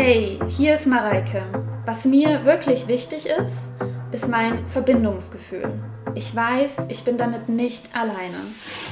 Hey, 0.00 0.38
hier 0.46 0.76
ist 0.76 0.86
Mareike. 0.86 1.42
Was 1.84 2.04
mir 2.04 2.44
wirklich 2.44 2.86
wichtig 2.86 3.26
ist, 3.26 3.56
ist 4.12 4.28
mein 4.28 4.64
Verbindungsgefühl. 4.68 5.72
Ich 6.14 6.36
weiß, 6.36 6.86
ich 6.88 7.02
bin 7.02 7.18
damit 7.18 7.48
nicht 7.48 7.92
alleine. 7.96 8.38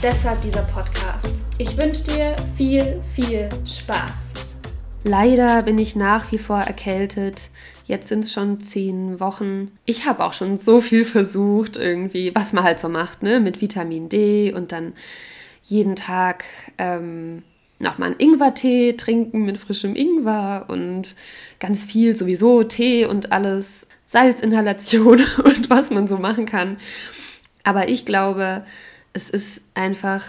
Deshalb 0.02 0.42
dieser 0.42 0.62
Podcast. 0.62 1.28
Ich 1.58 1.76
wünsche 1.76 2.02
dir 2.02 2.34
viel, 2.56 3.00
viel 3.14 3.48
Spaß. 3.64 4.32
Leider 5.04 5.62
bin 5.62 5.78
ich 5.78 5.94
nach 5.94 6.32
wie 6.32 6.38
vor 6.38 6.58
erkältet. 6.58 7.50
Jetzt 7.84 8.08
sind 8.08 8.24
es 8.24 8.32
schon 8.32 8.58
zehn 8.58 9.20
Wochen. 9.20 9.70
Ich 9.84 10.08
habe 10.08 10.24
auch 10.24 10.32
schon 10.32 10.56
so 10.56 10.80
viel 10.80 11.04
versucht, 11.04 11.76
irgendwie, 11.76 12.34
was 12.34 12.52
man 12.52 12.64
halt 12.64 12.80
so 12.80 12.88
macht, 12.88 13.22
ne? 13.22 13.38
Mit 13.38 13.60
Vitamin 13.60 14.08
D 14.08 14.52
und 14.52 14.72
dann 14.72 14.92
jeden 15.62 15.94
Tag 15.94 16.42
ähm, 16.78 17.44
nochmal 17.78 18.10
einen 18.10 18.20
Ingwertee 18.20 18.94
trinken 18.94 19.44
mit 19.44 19.58
frischem 19.58 19.94
Ingwer 19.94 20.66
und 20.68 21.14
ganz 21.60 21.84
viel 21.84 22.16
sowieso 22.16 22.62
Tee 22.62 23.04
und 23.06 23.32
alles, 23.32 23.86
Salzinhalation 24.04 25.20
und 25.44 25.68
was 25.68 25.90
man 25.90 26.06
so 26.06 26.16
machen 26.16 26.46
kann. 26.46 26.78
Aber 27.64 27.88
ich 27.88 28.04
glaube, 28.04 28.64
es 29.12 29.28
ist 29.28 29.60
einfach 29.74 30.24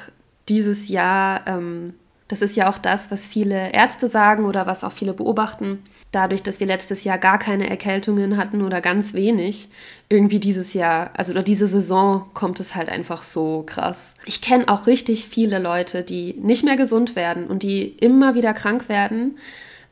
dieses 0.49 0.89
Jahr, 0.89 1.45
ähm, 1.47 1.93
das 2.27 2.41
ist 2.41 2.55
ja 2.55 2.69
auch 2.69 2.77
das, 2.77 3.09
was 3.09 3.21
viele 3.21 3.71
Ärzte 3.73 4.09
sagen 4.09 4.45
oder 4.45 4.67
was 4.67 4.83
auch 4.83 4.91
viele 4.91 5.13
beobachten, 5.13 5.83
dadurch, 6.11 6.43
dass 6.43 6.59
wir 6.59 6.67
letztes 6.67 7.03
Jahr 7.03 7.17
gar 7.17 7.37
keine 7.37 7.69
Erkältungen 7.69 8.37
hatten 8.37 8.61
oder 8.61 8.81
ganz 8.81 9.13
wenig, 9.13 9.69
irgendwie 10.09 10.39
dieses 10.39 10.73
Jahr, 10.73 11.11
also 11.15 11.31
oder 11.31 11.43
diese 11.43 11.67
Saison 11.67 12.25
kommt 12.33 12.59
es 12.59 12.75
halt 12.75 12.89
einfach 12.89 13.23
so 13.23 13.63
krass. 13.65 13.97
Ich 14.25 14.41
kenne 14.41 14.67
auch 14.67 14.87
richtig 14.87 15.27
viele 15.27 15.59
Leute, 15.59 16.03
die 16.03 16.33
nicht 16.33 16.63
mehr 16.63 16.75
gesund 16.75 17.15
werden 17.15 17.47
und 17.47 17.63
die 17.63 17.89
immer 17.99 18.35
wieder 18.35 18.53
krank 18.53 18.89
werden 18.89 19.37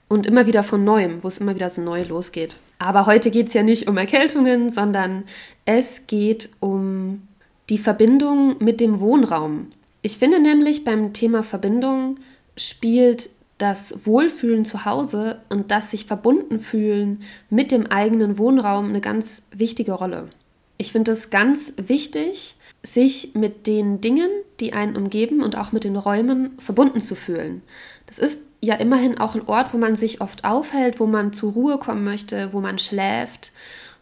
und 0.08 0.26
immer 0.26 0.46
wieder 0.46 0.64
von 0.64 0.84
neuem, 0.84 1.24
wo 1.24 1.28
es 1.28 1.38
immer 1.38 1.56
wieder 1.56 1.70
so 1.70 1.82
neu 1.82 2.04
losgeht. 2.04 2.58
Aber 2.80 3.06
heute 3.06 3.32
geht 3.32 3.48
es 3.48 3.54
ja 3.54 3.64
nicht 3.64 3.88
um 3.88 3.98
Erkältungen, 3.98 4.72
sondern 4.72 5.24
es 5.66 6.08
geht 6.08 6.50
um 6.60 7.28
die 7.70 7.78
Verbindung 7.78 8.58
mit 8.60 8.80
dem 8.80 9.00
Wohnraum. 9.00 9.68
Ich 10.06 10.20
finde 10.20 10.40
nämlich 10.40 10.84
beim 10.84 11.14
Thema 11.14 11.42
Verbindung 11.42 12.20
spielt 12.56 13.32
das 13.58 14.06
Wohlfühlen 14.06 14.64
zu 14.64 14.86
Hause 14.86 15.42
und 15.50 15.72
das 15.72 15.90
sich 15.90 16.06
verbunden 16.06 16.60
fühlen 16.60 17.24
mit 17.50 17.72
dem 17.72 17.88
eigenen 17.88 18.38
Wohnraum 18.38 18.90
eine 18.90 19.02
ganz 19.02 19.42
wichtige 19.50 19.94
Rolle. 19.94 20.30
Ich 20.78 20.92
finde 20.92 21.14
es 21.14 21.32
ganz 21.32 21.74
wichtig, 21.78 22.56
sich 22.84 23.32
mit 23.34 23.66
den 23.66 24.00
Dingen, 24.00 24.30
die 24.60 24.74
einen 24.74 24.96
umgeben 24.96 25.42
und 25.42 25.58
auch 25.58 25.72
mit 25.72 25.86
den 25.86 25.96
Räumen 25.96 26.52
verbunden 26.60 27.02
zu 27.02 27.16
fühlen. 27.16 27.64
Das 28.06 28.20
ist 28.20 28.42
ja 28.62 28.76
immerhin 28.76 29.18
auch 29.18 29.34
ein 29.34 29.48
Ort, 29.48 29.74
wo 29.74 29.80
man 29.80 29.96
sich 29.96 30.22
oft 30.22 30.46
aufhält, 30.46 31.00
wo 31.00 31.08
man 31.08 31.34
zur 31.34 31.54
Ruhe 31.54 31.80
kommen 31.80 32.04
möchte, 32.04 32.54
wo 32.54 32.62
man 32.62 32.78
schläft, 32.78 33.52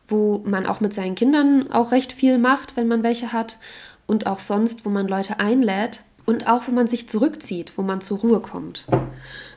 wo 0.09 0.43
man 0.45 0.65
auch 0.65 0.81
mit 0.81 0.91
seinen 0.91 1.15
Kindern 1.15 1.71
auch 1.71 1.93
recht 1.93 2.11
viel 2.11 2.39
macht, 2.39 2.75
wenn 2.75 2.89
man 2.89 3.03
welche 3.03 3.31
hat 3.31 3.57
und 4.05 4.27
auch 4.27 4.39
sonst, 4.39 4.85
wo 4.85 4.89
man 4.89 5.07
Leute 5.07 5.39
einlädt 5.39 6.01
und 6.25 6.47
auch, 6.47 6.67
wo 6.67 6.71
man 6.71 6.87
sich 6.87 7.09
zurückzieht, 7.09 7.73
wo 7.77 7.81
man 7.81 8.01
zur 8.01 8.19
Ruhe 8.19 8.39
kommt. 8.39 8.85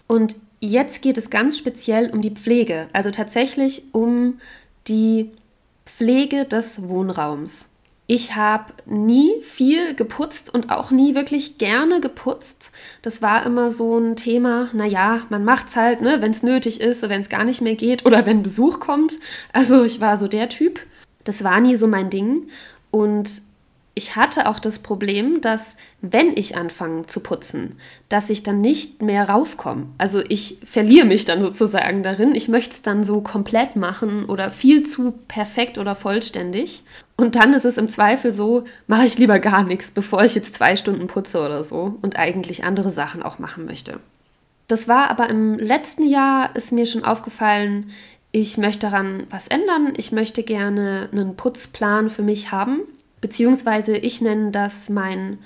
Und 0.06 0.36
jetzt 0.60 1.02
geht 1.02 1.18
es 1.18 1.30
ganz 1.30 1.58
speziell 1.58 2.10
um 2.10 2.22
die 2.22 2.30
Pflege, 2.30 2.88
also 2.92 3.10
tatsächlich 3.10 3.82
um 3.92 4.40
die 4.88 5.30
Pflege 5.84 6.44
des 6.44 6.88
Wohnraums. 6.88 7.66
Ich 8.08 8.36
habe 8.36 8.72
nie 8.86 9.32
viel 9.42 9.94
geputzt 9.94 10.54
und 10.54 10.70
auch 10.70 10.92
nie 10.92 11.16
wirklich 11.16 11.58
gerne 11.58 12.00
geputzt. 12.00 12.70
Das 13.02 13.20
war 13.20 13.44
immer 13.44 13.72
so 13.72 13.98
ein 13.98 14.14
Thema, 14.14 14.68
naja, 14.72 15.22
man 15.28 15.44
macht 15.44 15.68
es 15.68 15.76
halt, 15.76 16.02
ne, 16.02 16.18
wenn 16.20 16.30
es 16.30 16.44
nötig 16.44 16.80
ist, 16.80 17.02
wenn 17.02 17.20
es 17.20 17.28
gar 17.28 17.42
nicht 17.42 17.62
mehr 17.62 17.74
geht 17.74 18.06
oder 18.06 18.24
wenn 18.24 18.44
Besuch 18.44 18.78
kommt. 18.78 19.18
Also 19.52 19.82
ich 19.82 20.00
war 20.00 20.18
so 20.18 20.28
der 20.28 20.48
Typ. 20.48 20.80
Das 21.24 21.42
war 21.42 21.60
nie 21.60 21.74
so 21.74 21.88
mein 21.88 22.08
Ding. 22.08 22.48
Und 22.92 23.42
ich 23.98 24.14
hatte 24.14 24.46
auch 24.46 24.58
das 24.58 24.78
Problem, 24.78 25.40
dass 25.40 25.74
wenn 26.02 26.36
ich 26.36 26.54
anfange 26.54 27.06
zu 27.06 27.18
putzen, 27.18 27.78
dass 28.10 28.28
ich 28.28 28.42
dann 28.42 28.60
nicht 28.60 29.00
mehr 29.00 29.30
rauskomme. 29.30 29.86
Also 29.96 30.20
ich 30.28 30.58
verliere 30.64 31.06
mich 31.06 31.24
dann 31.24 31.40
sozusagen 31.40 32.02
darin. 32.02 32.34
Ich 32.34 32.48
möchte 32.48 32.74
es 32.74 32.82
dann 32.82 33.04
so 33.04 33.22
komplett 33.22 33.74
machen 33.74 34.26
oder 34.26 34.50
viel 34.50 34.86
zu 34.86 35.14
perfekt 35.28 35.78
oder 35.78 35.94
vollständig. 35.94 36.84
Und 37.16 37.36
dann 37.36 37.54
ist 37.54 37.64
es 37.64 37.78
im 37.78 37.88
Zweifel 37.88 38.34
so, 38.34 38.64
mache 38.86 39.06
ich 39.06 39.16
lieber 39.16 39.38
gar 39.38 39.64
nichts, 39.64 39.90
bevor 39.90 40.22
ich 40.22 40.34
jetzt 40.34 40.54
zwei 40.54 40.76
Stunden 40.76 41.06
putze 41.06 41.38
oder 41.40 41.64
so 41.64 41.96
und 42.02 42.18
eigentlich 42.18 42.64
andere 42.64 42.90
Sachen 42.90 43.22
auch 43.22 43.38
machen 43.38 43.64
möchte. 43.64 43.98
Das 44.68 44.88
war 44.88 45.10
aber 45.10 45.30
im 45.30 45.58
letzten 45.58 46.06
Jahr, 46.06 46.54
ist 46.54 46.70
mir 46.70 46.84
schon 46.84 47.04
aufgefallen, 47.04 47.90
ich 48.30 48.58
möchte 48.58 48.90
daran 48.90 49.26
was 49.30 49.48
ändern. 49.48 49.94
Ich 49.96 50.12
möchte 50.12 50.42
gerne 50.42 51.08
einen 51.12 51.34
Putzplan 51.36 52.10
für 52.10 52.22
mich 52.22 52.52
haben 52.52 52.82
beziehungsweise 53.26 53.96
ich 53.96 54.20
nenne 54.20 54.52
das 54.52 54.88
mein 54.88 55.38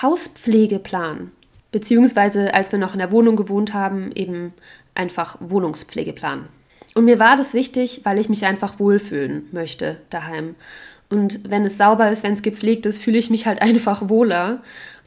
Hauspflegeplan, 0.00 1.32
beziehungsweise 1.70 2.54
als 2.54 2.72
wir 2.72 2.78
noch 2.78 2.94
in 2.94 2.98
der 2.98 3.12
Wohnung 3.12 3.36
gewohnt 3.36 3.74
haben, 3.74 4.10
eben 4.14 4.54
einfach 4.94 5.36
Wohnungspflegeplan. 5.38 6.48
Und 6.94 7.04
mir 7.04 7.18
war 7.18 7.36
das 7.36 7.52
wichtig, 7.52 8.00
weil 8.04 8.18
ich 8.18 8.30
mich 8.30 8.46
einfach 8.46 8.78
wohlfühlen 8.78 9.50
möchte 9.52 10.00
daheim. 10.08 10.54
Und 11.10 11.50
wenn 11.50 11.66
es 11.66 11.76
sauber 11.76 12.10
ist, 12.10 12.22
wenn 12.22 12.32
es 12.32 12.40
gepflegt 12.40 12.86
ist, 12.86 13.02
fühle 13.02 13.18
ich 13.18 13.28
mich 13.28 13.44
halt 13.46 13.60
einfach 13.68 14.08
wohler. 14.08 14.62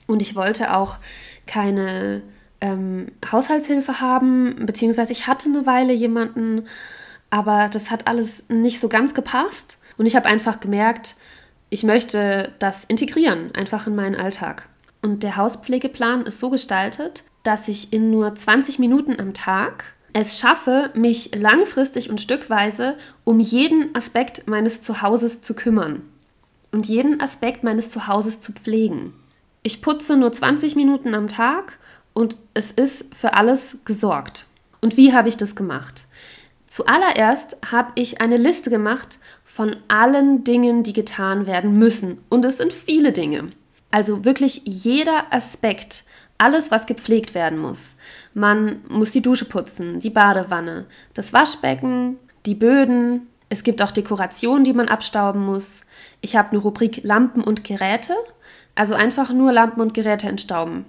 Und 0.05 0.21
ich 0.21 0.35
wollte 0.35 0.75
auch 0.75 0.99
keine 1.47 2.21
ähm, 2.61 3.07
Haushaltshilfe 3.31 4.01
haben, 4.01 4.67
beziehungsweise 4.67 5.13
ich 5.13 5.25
hatte 5.25 5.49
eine 5.49 5.65
Weile 5.65 5.93
jemanden, 5.93 6.67
aber 7.31 7.69
das 7.69 7.89
hat 7.89 8.05
alles 8.05 8.43
nicht 8.49 8.79
so 8.79 8.87
ganz 8.87 9.15
gepasst. 9.15 9.77
Und 9.97 10.05
ich 10.05 10.15
habe 10.15 10.27
einfach 10.27 10.59
gemerkt, 10.59 11.15
ich 11.69 11.83
möchte 11.83 12.53
das 12.59 12.85
integrieren, 12.85 13.53
einfach 13.53 13.87
in 13.87 13.95
meinen 13.95 14.15
Alltag. 14.15 14.69
Und 15.01 15.23
der 15.23 15.37
Hauspflegeplan 15.37 16.21
ist 16.21 16.39
so 16.39 16.49
gestaltet, 16.49 17.23
dass 17.43 17.67
ich 17.67 17.93
in 17.93 18.11
nur 18.11 18.35
20 18.35 18.79
Minuten 18.79 19.19
am 19.19 19.33
Tag 19.33 19.93
es 20.13 20.39
schaffe, 20.39 20.89
mich 20.95 21.35
langfristig 21.35 22.09
und 22.09 22.19
stückweise 22.19 22.97
um 23.23 23.39
jeden 23.39 23.93
Aspekt 23.95 24.47
meines 24.47 24.81
Zuhauses 24.81 25.41
zu 25.41 25.53
kümmern 25.53 26.01
und 26.71 26.87
jeden 26.87 27.21
Aspekt 27.21 27.63
meines 27.63 27.89
Zuhauses 27.89 28.39
zu 28.39 28.51
pflegen. 28.51 29.13
Ich 29.63 29.81
putze 29.81 30.17
nur 30.17 30.31
20 30.31 30.75
Minuten 30.75 31.13
am 31.13 31.27
Tag 31.27 31.77
und 32.13 32.37
es 32.53 32.71
ist 32.71 33.13
für 33.13 33.33
alles 33.35 33.77
gesorgt. 33.85 34.47
Und 34.81 34.97
wie 34.97 35.13
habe 35.13 35.29
ich 35.29 35.37
das 35.37 35.55
gemacht? 35.55 36.07
Zuallererst 36.67 37.57
habe 37.71 37.93
ich 37.95 38.21
eine 38.21 38.37
Liste 38.37 38.69
gemacht 38.69 39.19
von 39.43 39.75
allen 39.87 40.43
Dingen, 40.43 40.83
die 40.83 40.93
getan 40.93 41.47
werden 41.47 41.79
müssen. 41.79 42.19
Und 42.29 42.45
es 42.45 42.57
sind 42.57 42.73
viele 42.73 43.11
Dinge. 43.13 43.49
Also 43.89 44.25
wirklich 44.25 44.61
jeder 44.65 45.31
Aspekt, 45.31 46.03
alles, 46.37 46.69
was 46.69 46.85
gepflegt 46.85 47.33
werden 47.33 47.57
muss. 47.57 47.95
Man 48.33 48.81
muss 48.89 49.11
die 49.11 49.21
Dusche 49.21 49.45
putzen, 49.45 49.99
die 50.01 50.09
Badewanne, 50.09 50.85
das 51.13 51.33
Waschbecken, 51.33 52.17
die 52.45 52.53
Böden. 52.53 53.27
Es 53.49 53.63
gibt 53.63 53.81
auch 53.81 53.91
Dekorationen, 53.91 54.65
die 54.65 54.73
man 54.73 54.89
abstauben 54.89 55.45
muss. 55.45 55.81
Ich 56.21 56.35
habe 56.35 56.51
eine 56.51 56.59
Rubrik 56.59 57.01
Lampen 57.03 57.43
und 57.43 57.63
Geräte, 57.63 58.13
also 58.75 58.93
einfach 58.93 59.31
nur 59.31 59.51
Lampen 59.51 59.81
und 59.81 59.93
Geräte 59.93 60.27
entstauben. 60.27 60.85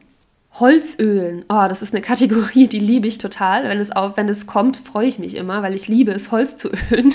Holzölen. 0.61 1.45
Oh, 1.49 1.67
das 1.69 1.83
ist 1.83 1.95
eine 1.95 2.03
Kategorie, 2.03 2.69
die 2.69 2.81
liebe 2.81 3.07
ich 3.07 3.19
total. 3.19 3.65
Wenn 3.65 3.79
es, 3.79 3.91
auf, 3.91 4.17
wenn 4.17 4.29
es 4.29 4.47
kommt, 4.47 4.79
freue 4.79 5.07
ich 5.07 5.19
mich 5.19 5.37
immer, 5.37 5.63
weil 5.63 5.75
ich 5.75 5.89
liebe 5.89 6.13
es, 6.13 6.31
Holz 6.31 6.57
zu 6.57 6.69
ölen. 6.91 7.15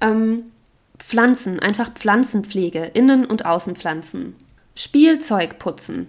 ähm, 0.00 0.44
Pflanzen, 0.98 1.60
einfach 1.60 1.92
Pflanzenpflege, 1.92 2.90
Innen- 2.94 3.26
und 3.26 3.46
Außenpflanzen. 3.46 4.34
Spielzeug 4.74 5.58
putzen. 5.58 6.08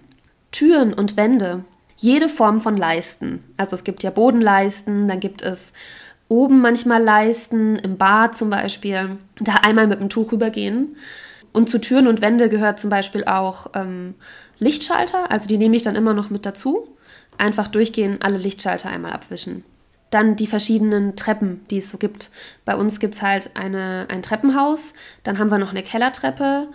Türen 0.52 0.92
und 0.92 1.16
Wände. 1.16 1.64
Jede 1.96 2.28
Form 2.28 2.60
von 2.60 2.76
Leisten. 2.76 3.44
Also 3.56 3.76
es 3.76 3.84
gibt 3.84 4.02
ja 4.02 4.10
Bodenleisten, 4.10 5.06
dann 5.06 5.20
gibt 5.20 5.42
es 5.42 5.72
oben 6.28 6.60
manchmal 6.60 7.02
Leisten, 7.02 7.76
im 7.76 7.98
Bad 7.98 8.36
zum 8.36 8.50
Beispiel. 8.50 9.18
Da 9.38 9.56
einmal 9.62 9.86
mit 9.86 10.00
dem 10.00 10.08
Tuch 10.08 10.32
rübergehen. 10.32 10.96
Und 11.52 11.68
zu 11.68 11.80
Türen 11.80 12.06
und 12.06 12.20
Wände 12.20 12.48
gehört 12.48 12.78
zum 12.78 12.90
Beispiel 12.90 13.24
auch 13.24 13.70
ähm, 13.74 14.14
Lichtschalter, 14.58 15.30
also 15.30 15.48
die 15.48 15.58
nehme 15.58 15.76
ich 15.76 15.82
dann 15.82 15.96
immer 15.96 16.14
noch 16.14 16.30
mit 16.30 16.46
dazu. 16.46 16.88
Einfach 17.38 17.68
durchgehen, 17.68 18.18
alle 18.20 18.38
Lichtschalter 18.38 18.90
einmal 18.90 19.12
abwischen. 19.12 19.64
Dann 20.10 20.36
die 20.36 20.46
verschiedenen 20.46 21.16
Treppen, 21.16 21.64
die 21.70 21.78
es 21.78 21.90
so 21.90 21.98
gibt. 21.98 22.30
Bei 22.64 22.76
uns 22.76 23.00
gibt 23.00 23.14
es 23.14 23.22
halt 23.22 23.50
eine, 23.54 24.06
ein 24.10 24.22
Treppenhaus, 24.22 24.92
dann 25.22 25.38
haben 25.38 25.50
wir 25.50 25.58
noch 25.58 25.70
eine 25.70 25.82
Kellertreppe 25.82 26.68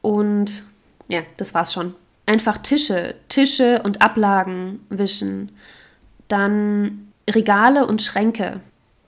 und 0.00 0.64
ja, 1.08 1.20
das 1.36 1.54
war's 1.54 1.72
schon. 1.72 1.94
Einfach 2.26 2.58
Tische, 2.58 3.14
Tische 3.28 3.82
und 3.84 4.02
Ablagen 4.02 4.80
wischen. 4.88 5.52
Dann 6.28 7.12
Regale 7.28 7.86
und 7.86 8.02
Schränke. 8.02 8.60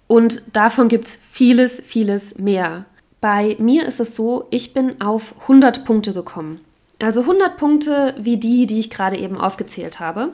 Und 0.06 0.42
davon 0.52 0.88
gibt 0.88 1.08
es 1.08 1.18
vieles, 1.20 1.80
vieles 1.84 2.38
mehr. 2.38 2.84
Bei 3.26 3.56
mir 3.58 3.88
ist 3.88 3.98
es 3.98 4.14
so, 4.14 4.46
ich 4.50 4.72
bin 4.72 5.00
auf 5.00 5.34
100 5.42 5.84
Punkte 5.84 6.12
gekommen. 6.12 6.60
Also 7.02 7.22
100 7.22 7.56
Punkte 7.56 8.14
wie 8.16 8.36
die, 8.36 8.66
die 8.66 8.78
ich 8.78 8.88
gerade 8.88 9.18
eben 9.18 9.36
aufgezählt 9.36 9.98
habe. 9.98 10.28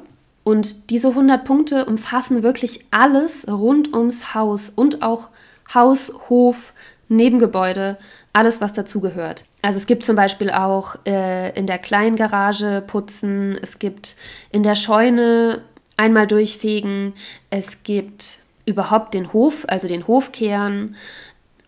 Und 0.45 0.91
diese 0.91 1.09
100 1.09 1.43
Punkte 1.43 1.87
umfassen 1.87 2.43
wirklich 2.43 2.81
alles 2.91 3.49
rund 3.49 3.97
ums 3.97 4.35
Haus 4.35 4.71
und 4.77 5.03
auch 5.03 5.31
Haus, 5.73 6.13
Hof, 6.29 6.75
Nebengebäude, 7.09 7.97
alles, 8.35 8.61
was 8.61 8.75
dazugehört. 8.75 9.47
Also 9.63 9.79
es 9.79 9.87
gibt 9.87 10.05
zum 10.05 10.17
Beispiel 10.17 10.51
auch 10.51 10.97
äh, 11.07 11.59
in 11.59 11.67
der 11.67 11.79
kleinen 11.79 12.17
Garage 12.17 12.85
putzen, 12.87 13.59
es 13.63 13.79
gibt 13.79 14.17
in 14.51 14.65
der 14.65 14.75
Scheune 14.75 15.63
einmal 15.97 16.27
durchfegen, 16.27 17.15
es 17.49 17.85
gibt 17.85 18.41
überhaupt 18.67 19.15
den 19.15 19.33
Hof, 19.33 19.65
also 19.69 19.89
den 19.89 20.07
Hof 20.07 20.31
kehren. 20.31 20.97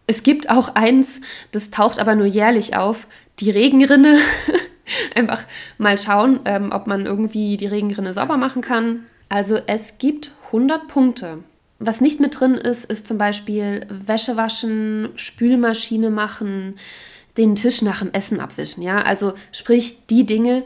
Es 0.07 0.23
gibt 0.23 0.51
auch 0.51 0.75
eins, 0.75 1.21
das 1.53 1.71
taucht 1.71 1.99
aber 1.99 2.15
nur 2.15 2.27
jährlich 2.27 2.77
auf, 2.77 3.07
die 3.41 3.51
Regenrinne. 3.51 4.19
Einfach 5.15 5.45
mal 5.79 5.97
schauen, 5.97 6.41
ähm, 6.45 6.71
ob 6.73 6.87
man 6.87 7.07
irgendwie 7.07 7.57
die 7.57 7.67
Regenrinne 7.67 8.13
sauber 8.13 8.37
machen 8.37 8.61
kann. 8.63 9.07
Also 9.31 9.59
es 9.67 9.95
gibt 9.99 10.33
100 10.47 10.89
Punkte. 10.89 11.39
Was 11.79 12.01
nicht 12.01 12.21
mit 12.21 12.39
drin 12.39 12.55
ist, 12.55 12.85
ist 12.85 13.07
zum 13.07 13.19
Beispiel 13.19 13.87
Wäsche 13.89 14.37
waschen, 14.37 15.09
Spülmaschine 15.17 16.11
machen, 16.11 16.77
den 17.37 17.57
Tisch 17.57 17.83
nach 17.83 18.01
dem 18.01 18.13
Essen 18.13 18.41
abwischen. 18.41 18.83
Ja, 18.83 18.99
also 18.99 19.33
sprich 19.53 20.07
die 20.09 20.25
Dinge, 20.25 20.65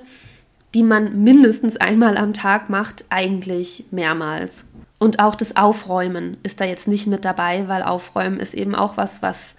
die 0.74 0.82
man 0.82 1.22
mindestens 1.22 1.76
einmal 1.76 2.16
am 2.16 2.34
Tag 2.34 2.68
macht, 2.68 3.04
eigentlich 3.08 3.84
mehrmals. 3.90 4.64
Und 4.98 5.20
auch 5.20 5.34
das 5.34 5.56
Aufräumen 5.56 6.36
ist 6.42 6.60
da 6.60 6.64
jetzt 6.64 6.88
nicht 6.88 7.06
mit 7.06 7.24
dabei, 7.24 7.68
weil 7.68 7.82
Aufräumen 7.82 8.40
ist 8.40 8.54
eben 8.54 8.74
auch 8.74 8.96
was, 8.96 9.22
was 9.22 9.54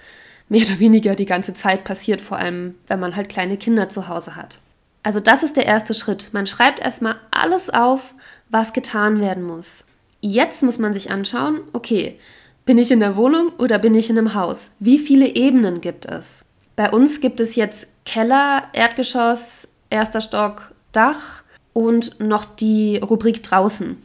mehr 0.49 0.65
oder 0.67 0.79
weniger 0.79 1.15
die 1.15 1.25
ganze 1.25 1.53
Zeit 1.53 1.83
passiert, 1.83 2.19
vor 2.19 2.37
allem 2.37 2.75
wenn 2.87 2.99
man 2.99 3.15
halt 3.15 3.29
kleine 3.29 3.57
Kinder 3.57 3.87
zu 3.89 4.07
Hause 4.07 4.35
hat. 4.35 4.59
Also 5.03 5.19
das 5.19 5.43
ist 5.43 5.55
der 5.55 5.65
erste 5.65 5.93
Schritt. 5.93 6.29
Man 6.33 6.45
schreibt 6.45 6.79
erstmal 6.79 7.15
alles 7.31 7.69
auf, 7.69 8.13
was 8.49 8.73
getan 8.73 9.21
werden 9.21 9.43
muss. 9.43 9.85
Jetzt 10.21 10.63
muss 10.63 10.77
man 10.77 10.93
sich 10.93 11.11
anschauen, 11.11 11.61
okay, 11.71 12.19
bin 12.65 12.77
ich 12.77 12.91
in 12.91 12.99
der 12.99 13.15
Wohnung 13.15 13.53
oder 13.57 13.79
bin 13.79 13.95
ich 13.95 14.09
in 14.09 14.17
einem 14.17 14.33
Haus? 14.33 14.71
Wie 14.79 14.97
viele 14.97 15.27
Ebenen 15.27 15.79
gibt 15.79 16.05
es? 16.05 16.43
Bei 16.75 16.91
uns 16.91 17.21
gibt 17.21 17.39
es 17.39 17.55
jetzt 17.55 17.87
Keller, 18.05 18.63
Erdgeschoss, 18.73 19.67
erster 19.89 20.21
Stock, 20.21 20.73
Dach 20.91 21.43
und 21.73 22.19
noch 22.19 22.45
die 22.45 22.97
Rubrik 22.97 23.43
draußen. 23.43 23.97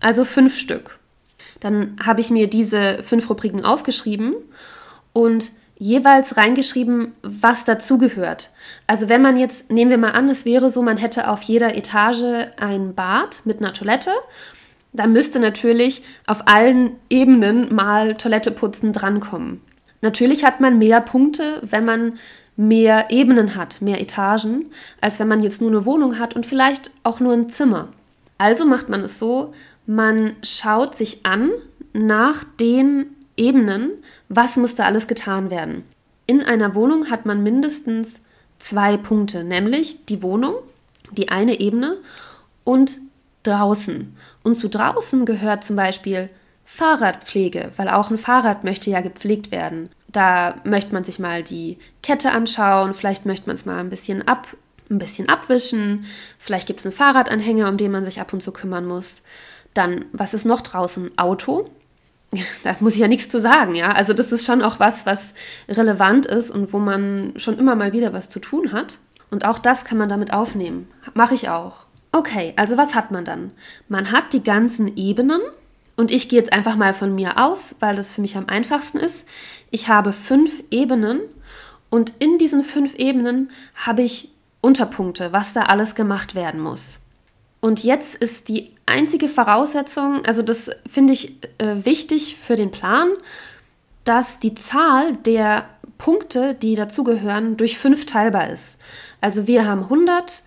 Also 0.00 0.24
fünf 0.24 0.58
Stück. 0.58 0.98
Dann 1.60 1.96
habe 2.04 2.20
ich 2.20 2.30
mir 2.30 2.48
diese 2.48 3.02
fünf 3.02 3.28
Rubriken 3.28 3.64
aufgeschrieben 3.64 4.34
und 5.12 5.50
jeweils 5.76 6.36
reingeschrieben, 6.36 7.14
was 7.22 7.64
dazugehört. 7.64 8.50
Also 8.86 9.08
wenn 9.08 9.22
man 9.22 9.36
jetzt, 9.36 9.70
nehmen 9.70 9.90
wir 9.90 9.98
mal 9.98 10.10
an, 10.10 10.28
es 10.28 10.44
wäre 10.44 10.70
so, 10.70 10.82
man 10.82 10.96
hätte 10.96 11.28
auf 11.28 11.42
jeder 11.42 11.76
Etage 11.76 12.50
ein 12.60 12.94
Bad 12.94 13.42
mit 13.44 13.58
einer 13.58 13.72
Toilette, 13.72 14.10
dann 14.92 15.12
müsste 15.12 15.38
natürlich 15.38 16.02
auf 16.26 16.48
allen 16.48 16.96
Ebenen 17.10 17.74
mal 17.74 18.14
Toilette 18.16 18.50
putzen 18.50 18.92
drankommen. 18.92 19.60
Natürlich 20.00 20.44
hat 20.44 20.60
man 20.60 20.78
mehr 20.78 21.00
Punkte, 21.00 21.60
wenn 21.62 21.84
man 21.84 22.14
mehr 22.56 23.10
Ebenen 23.10 23.54
hat, 23.54 23.80
mehr 23.80 24.00
Etagen, 24.00 24.66
als 25.00 25.20
wenn 25.20 25.28
man 25.28 25.42
jetzt 25.42 25.60
nur 25.60 25.70
eine 25.70 25.84
Wohnung 25.84 26.18
hat 26.18 26.34
und 26.34 26.46
vielleicht 26.46 26.90
auch 27.04 27.20
nur 27.20 27.32
ein 27.32 27.48
Zimmer. 27.48 27.88
Also 28.36 28.66
macht 28.66 28.88
man 28.88 29.02
es 29.02 29.18
so, 29.18 29.54
man 29.88 30.36
schaut 30.42 30.94
sich 30.94 31.24
an 31.24 31.50
nach 31.94 32.44
den 32.60 33.06
Ebenen, 33.38 33.92
was 34.28 34.58
muss 34.58 34.74
da 34.74 34.84
alles 34.84 35.06
getan 35.06 35.50
werden. 35.50 35.82
In 36.26 36.42
einer 36.42 36.74
Wohnung 36.74 37.10
hat 37.10 37.24
man 37.24 37.42
mindestens 37.42 38.20
zwei 38.58 38.98
Punkte, 38.98 39.44
nämlich 39.44 40.04
die 40.04 40.22
Wohnung, 40.22 40.56
die 41.12 41.30
eine 41.30 41.58
Ebene 41.58 41.96
und 42.64 42.98
draußen. 43.44 44.14
Und 44.42 44.56
zu 44.56 44.68
draußen 44.68 45.24
gehört 45.24 45.64
zum 45.64 45.76
Beispiel 45.76 46.28
Fahrradpflege, 46.66 47.70
weil 47.76 47.88
auch 47.88 48.10
ein 48.10 48.18
Fahrrad 48.18 48.64
möchte 48.64 48.90
ja 48.90 49.00
gepflegt 49.00 49.50
werden. 49.50 49.88
Da 50.08 50.56
möchte 50.64 50.92
man 50.92 51.04
sich 51.04 51.18
mal 51.18 51.42
die 51.42 51.78
Kette 52.02 52.32
anschauen, 52.32 52.92
vielleicht 52.92 53.24
möchte 53.24 53.46
man 53.46 53.56
es 53.56 53.64
mal 53.64 53.78
ein 53.78 53.88
bisschen 53.88 54.28
ab, 54.28 54.48
ein 54.90 54.98
bisschen 54.98 55.30
abwischen, 55.30 56.04
vielleicht 56.38 56.66
gibt 56.66 56.80
es 56.80 56.86
einen 56.86 56.94
Fahrradanhänger, 56.94 57.70
um 57.70 57.78
den 57.78 57.90
man 57.90 58.04
sich 58.04 58.20
ab 58.20 58.34
und 58.34 58.42
zu 58.42 58.52
kümmern 58.52 58.84
muss. 58.84 59.22
Dann, 59.78 60.06
was 60.12 60.34
ist 60.34 60.44
noch 60.44 60.60
draußen? 60.60 61.16
Auto. 61.16 61.70
Da 62.64 62.76
muss 62.80 62.94
ich 62.94 63.00
ja 63.00 63.08
nichts 63.08 63.30
zu 63.30 63.40
sagen, 63.40 63.74
ja. 63.74 63.92
Also 63.92 64.12
das 64.12 64.32
ist 64.32 64.44
schon 64.44 64.60
auch 64.60 64.80
was, 64.80 65.06
was 65.06 65.34
relevant 65.68 66.26
ist 66.26 66.50
und 66.50 66.72
wo 66.72 66.78
man 66.78 67.32
schon 67.36 67.56
immer 67.58 67.76
mal 67.76 67.92
wieder 67.92 68.12
was 68.12 68.28
zu 68.28 68.40
tun 68.40 68.72
hat. 68.72 68.98
Und 69.30 69.46
auch 69.46 69.58
das 69.58 69.84
kann 69.84 69.96
man 69.96 70.08
damit 70.08 70.32
aufnehmen. 70.32 70.88
Mache 71.14 71.34
ich 71.34 71.48
auch. 71.48 71.86
Okay, 72.10 72.54
also 72.56 72.76
was 72.76 72.94
hat 72.94 73.12
man 73.12 73.24
dann? 73.24 73.52
Man 73.88 74.10
hat 74.10 74.32
die 74.32 74.42
ganzen 74.42 74.96
Ebenen 74.96 75.40
und 75.96 76.10
ich 76.10 76.28
gehe 76.28 76.38
jetzt 76.38 76.52
einfach 76.52 76.76
mal 76.76 76.92
von 76.92 77.14
mir 77.14 77.38
aus, 77.38 77.76
weil 77.78 77.94
das 77.94 78.12
für 78.14 78.20
mich 78.20 78.36
am 78.36 78.48
einfachsten 78.48 78.98
ist. 78.98 79.24
Ich 79.70 79.88
habe 79.88 80.12
fünf 80.12 80.64
Ebenen 80.70 81.20
und 81.88 82.12
in 82.18 82.36
diesen 82.38 82.62
fünf 82.62 82.96
Ebenen 82.96 83.50
habe 83.74 84.02
ich 84.02 84.30
Unterpunkte, 84.60 85.32
was 85.32 85.52
da 85.52 85.62
alles 85.62 85.94
gemacht 85.94 86.34
werden 86.34 86.60
muss. 86.60 86.98
Und 87.60 87.82
jetzt 87.82 88.14
ist 88.14 88.48
die 88.48 88.70
einzige 88.86 89.28
Voraussetzung, 89.28 90.24
also 90.26 90.42
das 90.42 90.70
finde 90.88 91.12
ich 91.12 91.36
äh, 91.58 91.84
wichtig 91.84 92.36
für 92.36 92.56
den 92.56 92.70
Plan, 92.70 93.08
dass 94.04 94.38
die 94.38 94.54
Zahl 94.54 95.16
der 95.26 95.68
Punkte, 95.98 96.54
die 96.54 96.74
dazugehören, 96.76 97.56
durch 97.56 97.76
fünf 97.76 98.06
teilbar 98.06 98.50
ist. 98.50 98.78
Also 99.20 99.46
wir 99.46 99.66
haben 99.66 99.82
100, 99.82 100.42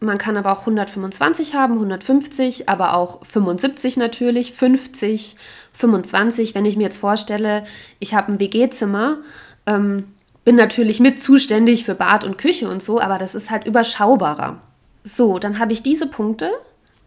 man 0.00 0.18
kann 0.18 0.36
aber 0.36 0.52
auch 0.52 0.60
125 0.60 1.54
haben, 1.54 1.74
150, 1.74 2.68
aber 2.68 2.94
auch 2.94 3.24
75 3.24 3.96
natürlich, 3.96 4.52
50, 4.52 5.36
25. 5.72 6.54
Wenn 6.54 6.64
ich 6.64 6.76
mir 6.76 6.84
jetzt 6.84 6.98
vorstelle, 6.98 7.64
ich 8.00 8.14
habe 8.14 8.32
ein 8.32 8.40
WG-Zimmer, 8.40 9.18
ähm, 9.66 10.04
bin 10.44 10.56
natürlich 10.56 10.98
mit 10.98 11.20
zuständig 11.20 11.84
für 11.84 11.94
Bad 11.94 12.24
und 12.24 12.38
Küche 12.38 12.68
und 12.68 12.82
so, 12.82 13.00
aber 13.00 13.18
das 13.18 13.34
ist 13.34 13.50
halt 13.50 13.64
überschaubarer. 13.64 14.60
So, 15.04 15.38
dann 15.38 15.58
habe 15.58 15.72
ich 15.72 15.82
diese 15.82 16.06
Punkte 16.06 16.50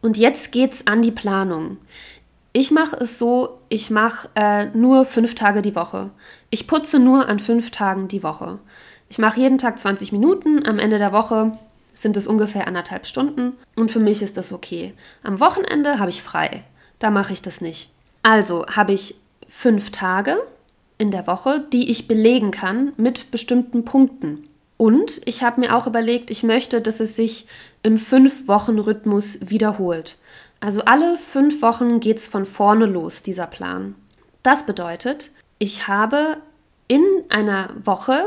und 0.01 0.17
jetzt 0.17 0.51
geht's 0.51 0.87
an 0.87 1.01
die 1.01 1.11
Planung. 1.11 1.77
Ich 2.53 2.71
mache 2.71 2.97
es 2.97 3.17
so, 3.17 3.59
ich 3.69 3.89
mache 3.89 4.29
äh, 4.35 4.65
nur 4.73 5.05
fünf 5.05 5.35
Tage 5.35 5.61
die 5.61 5.75
Woche. 5.75 6.11
Ich 6.49 6.67
putze 6.67 6.99
nur 6.99 7.29
an 7.29 7.39
fünf 7.39 7.71
Tagen 7.71 8.07
die 8.07 8.23
Woche. 8.23 8.59
Ich 9.09 9.19
mache 9.19 9.39
jeden 9.39 9.57
Tag 9.57 9.79
20 9.79 10.11
Minuten. 10.11 10.65
Am 10.65 10.79
Ende 10.79 10.97
der 10.97 11.13
Woche 11.13 11.57
sind 11.93 12.17
es 12.17 12.27
ungefähr 12.27 12.67
anderthalb 12.67 13.05
Stunden 13.05 13.53
und 13.75 13.91
für 13.91 13.99
mich 13.99 14.21
ist 14.21 14.37
das 14.37 14.51
okay. 14.51 14.93
Am 15.23 15.39
Wochenende 15.39 15.99
habe 15.99 16.09
ich 16.09 16.21
frei. 16.21 16.63
Da 16.99 17.09
mache 17.09 17.33
ich 17.33 17.41
das 17.41 17.61
nicht. 17.61 17.91
Also 18.23 18.65
habe 18.67 18.93
ich 18.93 19.15
fünf 19.47 19.91
Tage 19.91 20.37
in 20.97 21.11
der 21.11 21.27
Woche, 21.27 21.65
die 21.71 21.89
ich 21.89 22.07
belegen 22.07 22.51
kann 22.51 22.93
mit 22.97 23.31
bestimmten 23.31 23.85
Punkten. 23.85 24.47
Und 24.81 25.21
ich 25.25 25.43
habe 25.43 25.61
mir 25.61 25.75
auch 25.75 25.85
überlegt, 25.85 26.31
ich 26.31 26.41
möchte, 26.41 26.81
dass 26.81 26.99
es 26.99 27.15
sich 27.15 27.45
im 27.83 27.99
Fünf-Wochen-Rhythmus 27.99 29.37
wiederholt. 29.39 30.17
Also 30.59 30.81
alle 30.81 31.17
fünf 31.17 31.61
Wochen 31.61 31.99
geht 31.99 32.17
es 32.17 32.27
von 32.27 32.47
vorne 32.47 32.87
los, 32.87 33.21
dieser 33.21 33.45
Plan. 33.45 33.93
Das 34.41 34.65
bedeutet, 34.65 35.29
ich 35.59 35.87
habe 35.87 36.37
in 36.87 37.03
einer 37.29 37.69
Woche 37.83 38.23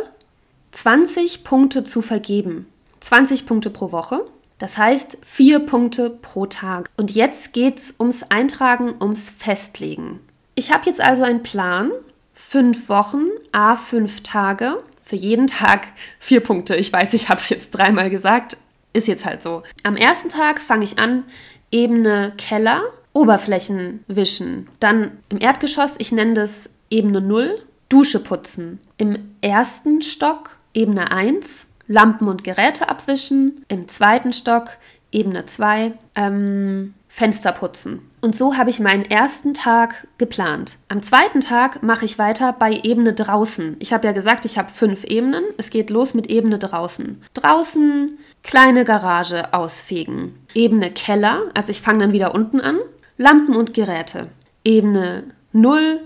20 0.70 1.42
Punkte 1.42 1.82
zu 1.82 2.02
vergeben. 2.02 2.68
20 3.00 3.46
Punkte 3.46 3.70
pro 3.70 3.90
Woche. 3.90 4.24
Das 4.58 4.78
heißt 4.78 5.18
vier 5.22 5.58
Punkte 5.58 6.08
pro 6.08 6.46
Tag. 6.46 6.88
Und 6.96 7.16
jetzt 7.16 7.52
geht 7.52 7.80
es 7.80 7.94
ums 7.98 8.22
Eintragen, 8.28 8.94
ums 9.02 9.28
Festlegen. 9.28 10.20
Ich 10.54 10.72
habe 10.72 10.86
jetzt 10.86 11.00
also 11.00 11.24
einen 11.24 11.42
Plan. 11.42 11.90
Fünf 12.32 12.88
Wochen, 12.88 13.26
a 13.50 13.74
fünf 13.74 14.20
Tage 14.22 14.76
für 15.04 15.16
jeden 15.16 15.46
Tag 15.46 15.88
vier 16.18 16.40
Punkte. 16.40 16.74
Ich 16.76 16.92
weiß, 16.92 17.14
ich 17.14 17.28
habe 17.28 17.40
es 17.40 17.48
jetzt 17.50 17.70
dreimal 17.70 18.10
gesagt. 18.10 18.56
Ist 18.92 19.08
jetzt 19.08 19.24
halt 19.24 19.42
so. 19.42 19.62
Am 19.82 19.96
ersten 19.96 20.28
Tag 20.28 20.60
fange 20.60 20.84
ich 20.84 20.98
an, 20.98 21.24
Ebene 21.70 22.32
Keller, 22.38 22.82
Oberflächen 23.12 24.04
wischen. 24.06 24.68
Dann 24.80 25.18
im 25.28 25.40
Erdgeschoss, 25.40 25.94
ich 25.98 26.12
nenne 26.12 26.34
das 26.34 26.70
Ebene 26.90 27.20
0, 27.20 27.60
Dusche 27.88 28.20
putzen. 28.20 28.80
Im 28.96 29.36
ersten 29.40 30.00
Stock 30.00 30.58
Ebene 30.72 31.10
1, 31.10 31.66
Lampen 31.86 32.28
und 32.28 32.44
Geräte 32.44 32.88
abwischen. 32.88 33.64
Im 33.68 33.88
zweiten 33.88 34.32
Stock 34.32 34.76
Ebene 35.12 35.44
2, 35.44 35.92
ähm, 36.16 36.94
Fenster 37.16 37.52
putzen. 37.52 38.10
Und 38.22 38.34
so 38.34 38.56
habe 38.56 38.70
ich 38.70 38.80
meinen 38.80 39.04
ersten 39.04 39.54
Tag 39.54 40.08
geplant. 40.18 40.78
Am 40.88 41.00
zweiten 41.00 41.40
Tag 41.40 41.80
mache 41.80 42.04
ich 42.04 42.18
weiter 42.18 42.52
bei 42.52 42.72
Ebene 42.82 43.12
draußen. 43.12 43.76
Ich 43.78 43.92
habe 43.92 44.04
ja 44.08 44.12
gesagt, 44.12 44.44
ich 44.44 44.58
habe 44.58 44.68
fünf 44.68 45.04
Ebenen. 45.04 45.44
Es 45.56 45.70
geht 45.70 45.90
los 45.90 46.14
mit 46.14 46.28
Ebene 46.28 46.58
draußen. 46.58 47.22
Draußen 47.32 48.18
kleine 48.42 48.82
Garage 48.82 49.54
ausfegen. 49.54 50.34
Ebene 50.54 50.90
Keller, 50.90 51.42
also 51.54 51.70
ich 51.70 51.82
fange 51.82 52.00
dann 52.00 52.12
wieder 52.12 52.34
unten 52.34 52.60
an. 52.60 52.80
Lampen 53.16 53.54
und 53.54 53.74
Geräte. 53.74 54.26
Ebene 54.64 55.22
0 55.52 56.00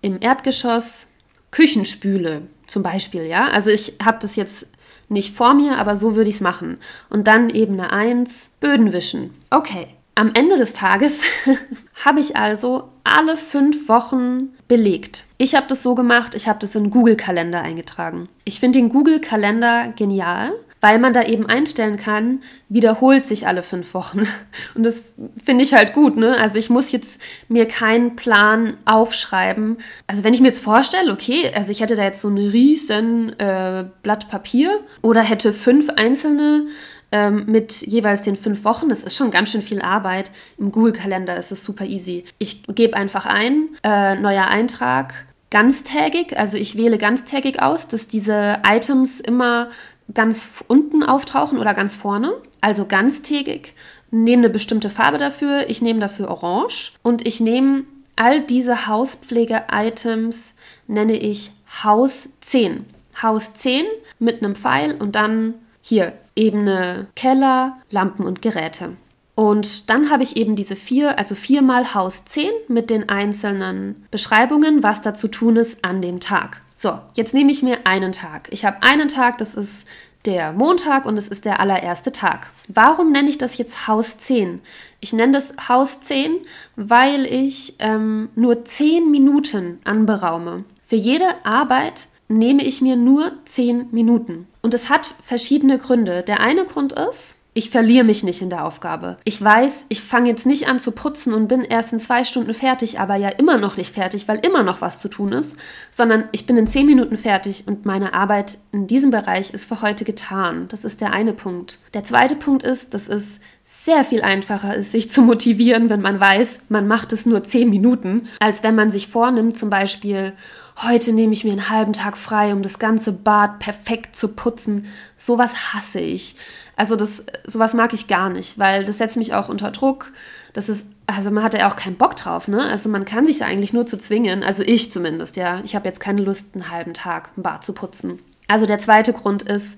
im 0.00 0.18
Erdgeschoss. 0.20 1.08
Küchenspüle 1.50 2.42
zum 2.68 2.84
Beispiel, 2.84 3.24
ja. 3.24 3.48
Also 3.48 3.70
ich 3.70 3.94
habe 4.00 4.18
das 4.22 4.36
jetzt 4.36 4.66
nicht 5.08 5.34
vor 5.34 5.54
mir, 5.54 5.78
aber 5.78 5.96
so 5.96 6.14
würde 6.14 6.30
ich 6.30 6.36
es 6.36 6.40
machen. 6.40 6.78
Und 7.10 7.26
dann 7.26 7.50
Ebene 7.50 7.92
1, 7.92 8.48
Böden 8.60 8.92
wischen. 8.92 9.34
Okay, 9.50 9.88
Am 10.14 10.32
Ende 10.34 10.56
des 10.56 10.74
Tages 10.74 11.22
habe 12.04 12.20
ich 12.20 12.36
also 12.36 12.90
alle 13.04 13.36
fünf 13.36 13.88
Wochen 13.88 14.50
belegt. 14.68 15.24
Ich 15.38 15.54
habe 15.54 15.66
das 15.68 15.82
so 15.82 15.94
gemacht, 15.94 16.34
ich 16.34 16.48
habe 16.48 16.58
das 16.58 16.74
in 16.74 16.90
Google-Kalender 16.90 17.62
eingetragen. 17.62 18.28
Ich 18.44 18.60
finde 18.60 18.78
den 18.78 18.90
Google-Kalender 18.90 19.92
genial, 19.96 20.52
weil 20.82 20.98
man 20.98 21.12
da 21.12 21.22
eben 21.22 21.46
einstellen 21.46 21.96
kann, 21.96 22.40
wiederholt 22.68 23.24
sich 23.24 23.46
alle 23.46 23.62
fünf 23.62 23.94
Wochen. 23.94 24.26
Und 24.74 24.82
das 24.82 25.04
finde 25.42 25.64
ich 25.64 25.72
halt 25.74 25.94
gut, 25.94 26.16
ne? 26.16 26.36
Also 26.36 26.58
ich 26.58 26.70
muss 26.70 26.92
jetzt 26.92 27.20
mir 27.48 27.66
keinen 27.66 28.16
Plan 28.16 28.76
aufschreiben. 28.84 29.78
Also 30.06 30.24
wenn 30.24 30.34
ich 30.34 30.40
mir 30.40 30.48
jetzt 30.48 30.62
vorstelle, 30.62 31.12
okay, 31.12 31.50
also 31.54 31.70
ich 31.70 31.80
hätte 31.80 31.96
da 31.96 32.02
jetzt 32.02 32.20
so 32.20 32.28
ein 32.28 32.36
riesen 32.36 33.38
äh, 33.38 33.84
Blatt 34.02 34.28
Papier 34.28 34.80
oder 35.00 35.22
hätte 35.22 35.52
fünf 35.52 35.88
einzelne 35.90 36.66
ähm, 37.12 37.44
mit 37.46 37.82
jeweils 37.82 38.22
den 38.22 38.36
fünf 38.36 38.64
Wochen. 38.64 38.88
Das 38.88 39.02
ist 39.02 39.14
schon 39.14 39.30
ganz 39.30 39.52
schön 39.52 39.62
viel 39.62 39.80
Arbeit. 39.80 40.32
Im 40.58 40.72
Google-Kalender 40.72 41.36
ist 41.36 41.52
es 41.52 41.62
super 41.62 41.84
easy. 41.84 42.24
Ich 42.38 42.64
gebe 42.66 42.96
einfach 42.96 43.26
ein, 43.26 43.68
äh, 43.84 44.16
neuer 44.16 44.48
Eintrag, 44.48 45.26
ganztägig, 45.50 46.38
also 46.38 46.56
ich 46.56 46.76
wähle 46.76 46.96
ganztägig 46.96 47.60
aus, 47.60 47.86
dass 47.86 48.08
diese 48.08 48.60
Items 48.66 49.20
immer 49.20 49.68
ganz 50.14 50.48
unten 50.66 51.02
auftauchen 51.02 51.58
oder 51.58 51.74
ganz 51.74 51.94
vorne, 51.94 52.32
also 52.60 52.86
ganztägig. 52.86 53.74
Nehme 54.10 54.44
eine 54.44 54.50
bestimmte 54.50 54.90
Farbe 54.90 55.18
dafür. 55.18 55.70
Ich 55.70 55.80
nehme 55.80 56.00
dafür 56.00 56.28
Orange 56.28 56.92
und 57.02 57.26
ich 57.26 57.40
nehme 57.40 57.84
all 58.16 58.40
diese 58.40 58.86
Hauspflege-Items, 58.86 60.54
nenne 60.86 61.14
ich 61.14 61.52
Haus 61.84 62.28
10. 62.40 62.84
Haus 63.22 63.52
10 63.54 63.84
mit 64.18 64.42
einem 64.42 64.54
Pfeil 64.54 64.96
und 64.98 65.14
dann 65.14 65.54
hier 65.82 66.14
Ebene 66.34 67.08
Keller, 67.14 67.76
Lampen 67.90 68.24
und 68.24 68.40
Geräte. 68.40 68.96
Und 69.34 69.90
dann 69.90 70.10
habe 70.10 70.22
ich 70.22 70.36
eben 70.36 70.56
diese 70.56 70.76
vier, 70.76 71.18
also 71.18 71.34
viermal 71.34 71.94
Haus 71.94 72.24
10 72.24 72.50
mit 72.68 72.90
den 72.90 73.08
einzelnen 73.08 74.06
Beschreibungen, 74.10 74.82
was 74.82 75.00
da 75.00 75.14
zu 75.14 75.28
tun 75.28 75.56
ist 75.56 75.78
an 75.82 76.02
dem 76.02 76.20
Tag. 76.20 76.60
So, 76.74 76.98
jetzt 77.14 77.32
nehme 77.32 77.50
ich 77.50 77.62
mir 77.62 77.86
einen 77.86 78.12
Tag. 78.12 78.48
Ich 78.50 78.64
habe 78.64 78.82
einen 78.82 79.08
Tag, 79.08 79.38
das 79.38 79.54
ist 79.54 79.86
der 80.24 80.52
Montag 80.52 81.06
und 81.06 81.16
es 81.16 81.28
ist 81.28 81.44
der 81.44 81.60
allererste 81.60 82.12
Tag. 82.12 82.52
Warum 82.68 83.10
nenne 83.10 83.28
ich 83.28 83.38
das 83.38 83.58
jetzt 83.58 83.88
Haus 83.88 84.18
10? 84.18 84.60
Ich 85.00 85.12
nenne 85.12 85.32
das 85.32 85.54
Haus 85.68 86.00
10, 86.00 86.38
weil 86.76 87.26
ich 87.26 87.74
ähm, 87.78 88.28
nur 88.34 88.64
10 88.64 89.10
Minuten 89.10 89.80
anberaume. 89.84 90.64
Für 90.82 90.96
jede 90.96 91.26
Arbeit 91.44 92.06
nehme 92.38 92.64
ich 92.64 92.80
mir 92.80 92.96
nur 92.96 93.32
10 93.44 93.88
Minuten. 93.90 94.46
Und 94.62 94.74
es 94.74 94.88
hat 94.88 95.14
verschiedene 95.22 95.78
Gründe. 95.78 96.22
Der 96.22 96.40
eine 96.40 96.64
Grund 96.64 96.92
ist, 96.92 97.36
ich 97.54 97.68
verliere 97.68 98.04
mich 98.04 98.22
nicht 98.22 98.40
in 98.40 98.48
der 98.48 98.64
Aufgabe. 98.64 99.18
Ich 99.24 99.42
weiß, 99.42 99.84
ich 99.90 100.00
fange 100.00 100.30
jetzt 100.30 100.46
nicht 100.46 100.68
an 100.68 100.78
zu 100.78 100.90
putzen 100.90 101.34
und 101.34 101.48
bin 101.48 101.62
erst 101.62 101.92
in 101.92 101.98
zwei 101.98 102.24
Stunden 102.24 102.54
fertig, 102.54 102.98
aber 102.98 103.16
ja 103.16 103.28
immer 103.28 103.58
noch 103.58 103.76
nicht 103.76 103.92
fertig, 103.92 104.26
weil 104.26 104.38
immer 104.38 104.62
noch 104.62 104.80
was 104.80 105.00
zu 105.00 105.08
tun 105.08 105.32
ist, 105.32 105.54
sondern 105.90 106.30
ich 106.32 106.46
bin 106.46 106.56
in 106.56 106.66
zehn 106.66 106.86
Minuten 106.86 107.18
fertig 107.18 107.64
und 107.66 107.84
meine 107.84 108.14
Arbeit 108.14 108.56
in 108.72 108.86
diesem 108.86 109.10
Bereich 109.10 109.50
ist 109.50 109.66
für 109.66 109.82
heute 109.82 110.04
getan. 110.04 110.66
Das 110.70 110.86
ist 110.86 111.02
der 111.02 111.12
eine 111.12 111.34
Punkt. 111.34 111.78
Der 111.92 112.04
zweite 112.04 112.36
Punkt 112.36 112.62
ist, 112.62 112.94
dass 112.94 113.06
es 113.06 113.38
sehr 113.84 114.04
viel 114.04 114.22
einfacher 114.22 114.76
ist, 114.76 114.92
sich 114.92 115.10
zu 115.10 115.22
motivieren, 115.22 115.90
wenn 115.90 116.02
man 116.02 116.20
weiß, 116.20 116.60
man 116.68 116.86
macht 116.86 117.12
es 117.12 117.26
nur 117.26 117.42
zehn 117.42 117.68
Minuten, 117.68 118.28
als 118.38 118.62
wenn 118.62 118.76
man 118.76 118.90
sich 118.90 119.08
vornimmt, 119.08 119.56
zum 119.56 119.70
Beispiel, 119.70 120.34
heute 120.80 121.12
nehme 121.12 121.32
ich 121.32 121.42
mir 121.42 121.50
einen 121.50 121.68
halben 121.68 121.92
Tag 121.92 122.16
frei, 122.16 122.52
um 122.52 122.62
das 122.62 122.78
ganze 122.78 123.12
Bad 123.12 123.58
perfekt 123.58 124.14
zu 124.14 124.28
putzen. 124.28 124.86
Sowas 125.16 125.74
hasse 125.74 125.98
ich. 125.98 126.36
Also 126.76 126.94
das, 126.94 127.24
sowas 127.46 127.74
mag 127.74 127.92
ich 127.92 128.06
gar 128.06 128.30
nicht, 128.30 128.56
weil 128.58 128.84
das 128.84 128.98
setzt 128.98 129.16
mich 129.16 129.34
auch 129.34 129.48
unter 129.48 129.72
Druck. 129.72 130.12
Das 130.52 130.68
ist, 130.68 130.86
also 131.06 131.32
man 131.32 131.42
hat 131.42 131.54
ja 131.54 131.68
auch 131.68 131.76
keinen 131.76 131.96
Bock 131.96 132.14
drauf, 132.14 132.46
ne? 132.46 132.62
Also 132.62 132.88
man 132.88 133.04
kann 133.04 133.26
sich 133.26 133.38
da 133.38 133.46
eigentlich 133.46 133.72
nur 133.72 133.86
zu 133.86 133.98
zwingen, 133.98 134.44
also 134.44 134.62
ich 134.62 134.92
zumindest, 134.92 135.36
ja. 135.36 135.60
Ich 135.64 135.74
habe 135.74 135.88
jetzt 135.88 136.00
keine 136.00 136.22
Lust, 136.22 136.46
einen 136.54 136.70
halben 136.70 136.94
Tag 136.94 137.30
ein 137.36 137.42
Bad 137.42 137.64
zu 137.64 137.72
putzen. 137.72 138.18
Also 138.46 138.64
der 138.64 138.78
zweite 138.78 139.12
Grund 139.12 139.42
ist, 139.42 139.76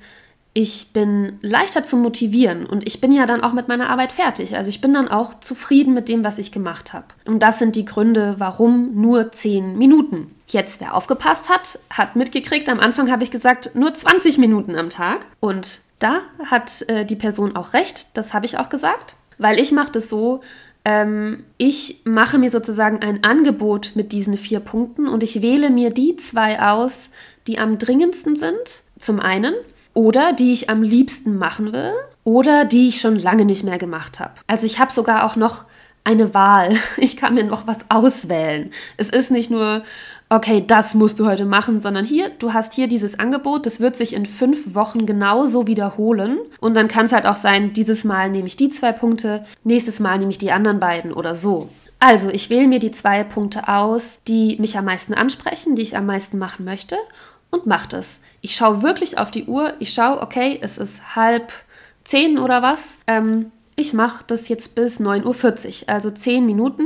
ich 0.57 0.93
bin 0.93 1.41
leichter 1.43 1.83
zu 1.83 1.97
motivieren 1.97 2.65
und 2.65 2.87
ich 2.87 3.01
bin 3.01 3.11
ja 3.11 3.27
dann 3.27 3.43
auch 3.43 3.53
mit 3.53 3.67
meiner 3.67 3.91
Arbeit 3.91 4.13
fertig. 4.13 4.57
Also 4.57 4.69
ich 4.69 4.81
bin 4.81 4.95
dann 4.95 5.09
auch 5.09 5.41
zufrieden 5.41 5.95
mit 5.95 6.09
dem, 6.09 6.23
was 6.23 6.39
ich 6.39 6.53
gemacht 6.53 6.93
habe. 6.93 7.07
Und 7.25 7.43
das 7.43 7.59
sind 7.59 7.75
die 7.75 7.85
Gründe, 7.85 8.37
warum 8.39 8.95
nur 8.95 9.33
10 9.33 9.77
Minuten. 9.77 10.33
Jetzt, 10.47 10.81
wer 10.81 10.95
aufgepasst 10.95 11.49
hat, 11.49 11.81
hat 11.91 12.15
mitgekriegt, 12.15 12.69
am 12.69 12.79
Anfang 12.79 13.11
habe 13.11 13.25
ich 13.25 13.33
gesagt, 13.33 13.75
nur 13.75 13.93
20 13.93 14.39
Minuten 14.39 14.77
am 14.77 14.91
Tag. 14.91 15.27
Und 15.41 15.81
da 15.99 16.21
hat 16.47 16.83
äh, 16.89 17.05
die 17.05 17.17
Person 17.17 17.57
auch 17.57 17.73
recht, 17.73 18.17
das 18.17 18.33
habe 18.33 18.47
ich 18.47 18.57
auch 18.57 18.69
gesagt, 18.69 19.17
weil 19.39 19.59
ich 19.59 19.73
mache 19.73 19.91
das 19.91 20.09
so, 20.09 20.41
ähm, 20.85 21.43
ich 21.59 22.03
mache 22.05 22.39
mir 22.39 22.51
sozusagen 22.51 23.01
ein 23.03 23.25
Angebot 23.25 23.93
mit 23.95 24.13
diesen 24.13 24.37
vier 24.37 24.61
Punkten 24.61 25.09
und 25.09 25.25
ich 25.25 25.43
wähle 25.43 25.71
mir 25.71 25.91
die 25.91 26.15
zwei 26.15 26.63
aus, 26.63 27.09
die 27.49 27.59
am 27.59 27.79
dringendsten 27.79 28.37
sind, 28.37 28.83
zum 28.99 29.19
einen, 29.19 29.55
oder 29.95 30.33
die 30.33 30.53
ich 30.53 30.69
am 30.69 30.83
liebsten 30.83 31.39
machen 31.39 31.73
will, 31.73 31.93
oder 32.25 32.65
die 32.65 32.89
ich 32.89 33.01
schon 33.01 33.17
lange 33.17 33.45
nicht 33.45 33.65
mehr 33.65 33.79
gemacht 33.79 34.19
habe. 34.19 34.33
Also 34.47 34.67
ich 34.67 34.81
habe 34.81 34.93
sogar 34.93 35.25
auch 35.25 35.37
noch 35.37 35.65
eine 36.03 36.35
Wahl. 36.35 36.75
Ich 36.97 37.17
kann 37.17 37.35
mir 37.35 37.45
noch 37.45 37.67
was 37.67 37.79
auswählen. 37.89 38.71
Es 38.97 39.11
ist 39.11 39.31
nicht 39.31 39.51
nur, 39.51 39.83
okay, 40.31 40.65
das 40.67 40.95
musst 40.95 41.21
du 41.21 41.27
heute 41.27 41.45
machen, 41.45 41.81
sondern 41.81 42.05
hier, 42.05 42.31
du 42.39 42.53
hast 42.53 42.73
hier 42.73 42.89
dieses 42.89 43.19
Angebot, 43.19 43.67
das 43.67 43.81
wird 43.81 43.97
sich 43.97 44.15
in 44.15 44.27
fünf 44.27 44.75
Wochen 44.75 45.07
genauso 45.07 45.67
wiederholen. 45.67 46.39
Und 46.61 46.75
dann 46.75 46.89
kann 46.89 47.07
es 47.07 47.13
halt 47.13 47.27
auch 47.27 47.37
sein, 47.37 47.73
dieses 47.73 48.05
Mal 48.05 48.31
nehme 48.31 48.47
ich 48.47 48.57
die 48.57 48.71
zwei 48.71 48.93
Punkte, 48.93 49.45
nächstes 49.65 50.01
Mal 50.01 50.19
nehme 50.19 50.31
ich 50.31 50.39
die 50.39 50.53
anderen 50.53 50.81
beiden 50.81 51.13
oder 51.13 51.35
so. 51.35 51.69
Also, 52.01 52.29
ich 52.29 52.51
wähle 52.51 52.69
mir 52.69 52.81
die 52.81 52.91
zwei 52.91 53.25
Punkte 53.25 53.69
aus, 53.69 54.19
die 54.29 54.57
mich 54.59 54.77
am 54.77 54.85
meisten 54.85 55.15
ansprechen, 55.15 55.75
die 55.75 55.83
ich 55.83 55.97
am 55.97 56.05
meisten 56.05 56.39
machen 56.39 56.65
möchte 56.65 56.97
und 57.55 57.67
mache 57.67 57.89
das. 57.89 58.21
Ich 58.41 58.55
schaue 58.55 58.83
wirklich 58.83 59.19
auf 59.19 59.31
die 59.31 59.47
Uhr, 59.47 59.73
ich 59.79 59.93
schaue, 59.95 60.21
okay, 60.21 60.59
es 60.61 60.77
ist 60.77 61.17
halb 61.17 61.53
zehn 62.05 62.39
oder 62.39 62.63
was. 62.63 62.99
Ähm, 63.07 63.51
ich 63.77 63.93
mache 63.93 64.23
das 64.27 64.49
jetzt 64.49 64.77
bis 64.77 65.01
9.40 65.01 65.83
Uhr, 65.83 65.89
also 65.89 66.11
10 66.11 66.47
Minuten. 66.47 66.85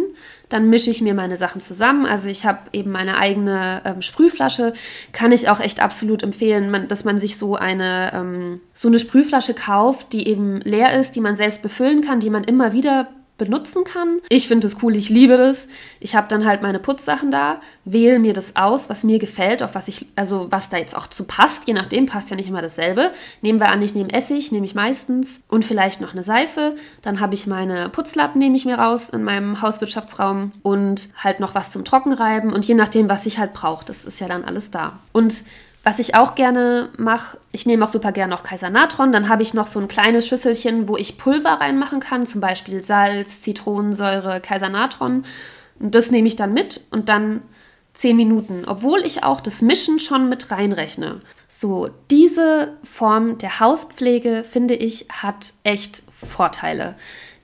Dann 0.48 0.70
mische 0.70 0.90
ich 0.90 1.02
mir 1.02 1.12
meine 1.12 1.36
Sachen 1.36 1.60
zusammen. 1.60 2.06
Also 2.06 2.28
ich 2.30 2.46
habe 2.46 2.60
eben 2.72 2.90
meine 2.90 3.18
eigene 3.18 3.82
ähm, 3.84 4.00
Sprühflasche. 4.00 4.72
Kann 5.12 5.32
ich 5.32 5.50
auch 5.50 5.60
echt 5.60 5.80
absolut 5.80 6.22
empfehlen, 6.22 6.70
man, 6.70 6.88
dass 6.88 7.04
man 7.04 7.20
sich 7.20 7.36
so 7.36 7.56
eine, 7.56 8.12
ähm, 8.14 8.60
so 8.72 8.88
eine 8.88 8.98
Sprühflasche 8.98 9.52
kauft, 9.52 10.14
die 10.14 10.28
eben 10.28 10.62
leer 10.62 10.98
ist, 10.98 11.14
die 11.14 11.20
man 11.20 11.36
selbst 11.36 11.60
befüllen 11.60 12.00
kann, 12.00 12.20
die 12.20 12.30
man 12.30 12.44
immer 12.44 12.72
wieder 12.72 13.08
benutzen 13.38 13.84
kann. 13.84 14.20
Ich 14.28 14.48
finde 14.48 14.66
es 14.66 14.82
cool, 14.82 14.94
ich 14.96 15.08
liebe 15.08 15.36
das. 15.36 15.68
Ich 16.00 16.14
habe 16.14 16.28
dann 16.28 16.44
halt 16.44 16.62
meine 16.62 16.78
Putzsachen 16.78 17.30
da, 17.30 17.60
wähle 17.84 18.18
mir 18.18 18.34
das 18.34 18.56
aus, 18.56 18.90
was 18.90 19.04
mir 19.04 19.18
gefällt, 19.18 19.62
auf 19.62 19.74
was 19.74 19.88
ich, 19.88 20.06
also 20.16 20.48
was 20.50 20.68
da 20.68 20.76
jetzt 20.76 20.96
auch 20.96 21.06
zu 21.06 21.24
passt. 21.24 21.66
Je 21.66 21.74
nachdem 21.74 22.06
passt 22.06 22.30
ja 22.30 22.36
nicht 22.36 22.48
immer 22.48 22.62
dasselbe. 22.62 23.12
Nehmen 23.40 23.60
wir 23.60 23.70
an, 23.70 23.80
ich 23.80 23.94
nehme 23.94 24.12
Essig, 24.12 24.52
nehme 24.52 24.66
ich 24.66 24.74
meistens 24.74 25.40
und 25.48 25.64
vielleicht 25.64 26.00
noch 26.00 26.12
eine 26.12 26.24
Seife. 26.24 26.76
Dann 27.02 27.20
habe 27.20 27.34
ich 27.34 27.46
meine 27.46 27.88
Putzlappen, 27.88 28.38
nehme 28.38 28.56
ich 28.56 28.64
mir 28.64 28.78
raus 28.78 29.08
in 29.10 29.22
meinem 29.22 29.62
Hauswirtschaftsraum 29.62 30.52
und 30.62 31.08
halt 31.16 31.40
noch 31.40 31.54
was 31.54 31.70
zum 31.70 31.84
Trockenreiben 31.84 32.52
und 32.52 32.64
je 32.66 32.74
nachdem, 32.74 33.08
was 33.08 33.26
ich 33.26 33.38
halt 33.38 33.52
brauche, 33.54 33.84
das 33.84 34.04
ist 34.04 34.20
ja 34.20 34.28
dann 34.28 34.44
alles 34.44 34.70
da. 34.70 34.98
Und 35.12 35.44
was 35.84 35.98
ich 35.98 36.14
auch 36.14 36.34
gerne 36.34 36.90
mache, 36.98 37.38
ich 37.52 37.66
nehme 37.66 37.84
auch 37.84 37.88
super 37.88 38.12
gerne 38.12 38.30
noch 38.34 38.42
Kaisernatron. 38.42 39.12
Dann 39.12 39.28
habe 39.28 39.42
ich 39.42 39.54
noch 39.54 39.66
so 39.66 39.80
ein 39.80 39.88
kleines 39.88 40.26
Schüsselchen, 40.28 40.88
wo 40.88 40.96
ich 40.96 41.18
Pulver 41.18 41.60
reinmachen 41.60 42.00
kann, 42.00 42.26
zum 42.26 42.40
Beispiel 42.40 42.82
Salz, 42.82 43.42
Zitronensäure, 43.42 44.40
Kaisernatron. 44.40 45.24
Und 45.78 45.94
das 45.94 46.10
nehme 46.10 46.28
ich 46.28 46.36
dann 46.36 46.52
mit 46.52 46.82
und 46.90 47.08
dann 47.08 47.42
10 47.94 48.16
Minuten, 48.16 48.64
obwohl 48.66 49.00
ich 49.00 49.24
auch 49.24 49.40
das 49.40 49.60
Mischen 49.60 49.98
schon 49.98 50.28
mit 50.28 50.50
reinrechne. 50.50 51.20
So, 51.48 51.88
diese 52.10 52.76
Form 52.84 53.38
der 53.38 53.58
Hauspflege, 53.58 54.44
finde 54.48 54.74
ich, 54.74 55.06
hat 55.10 55.54
echt 55.64 56.02
Vorteile. 56.12 56.94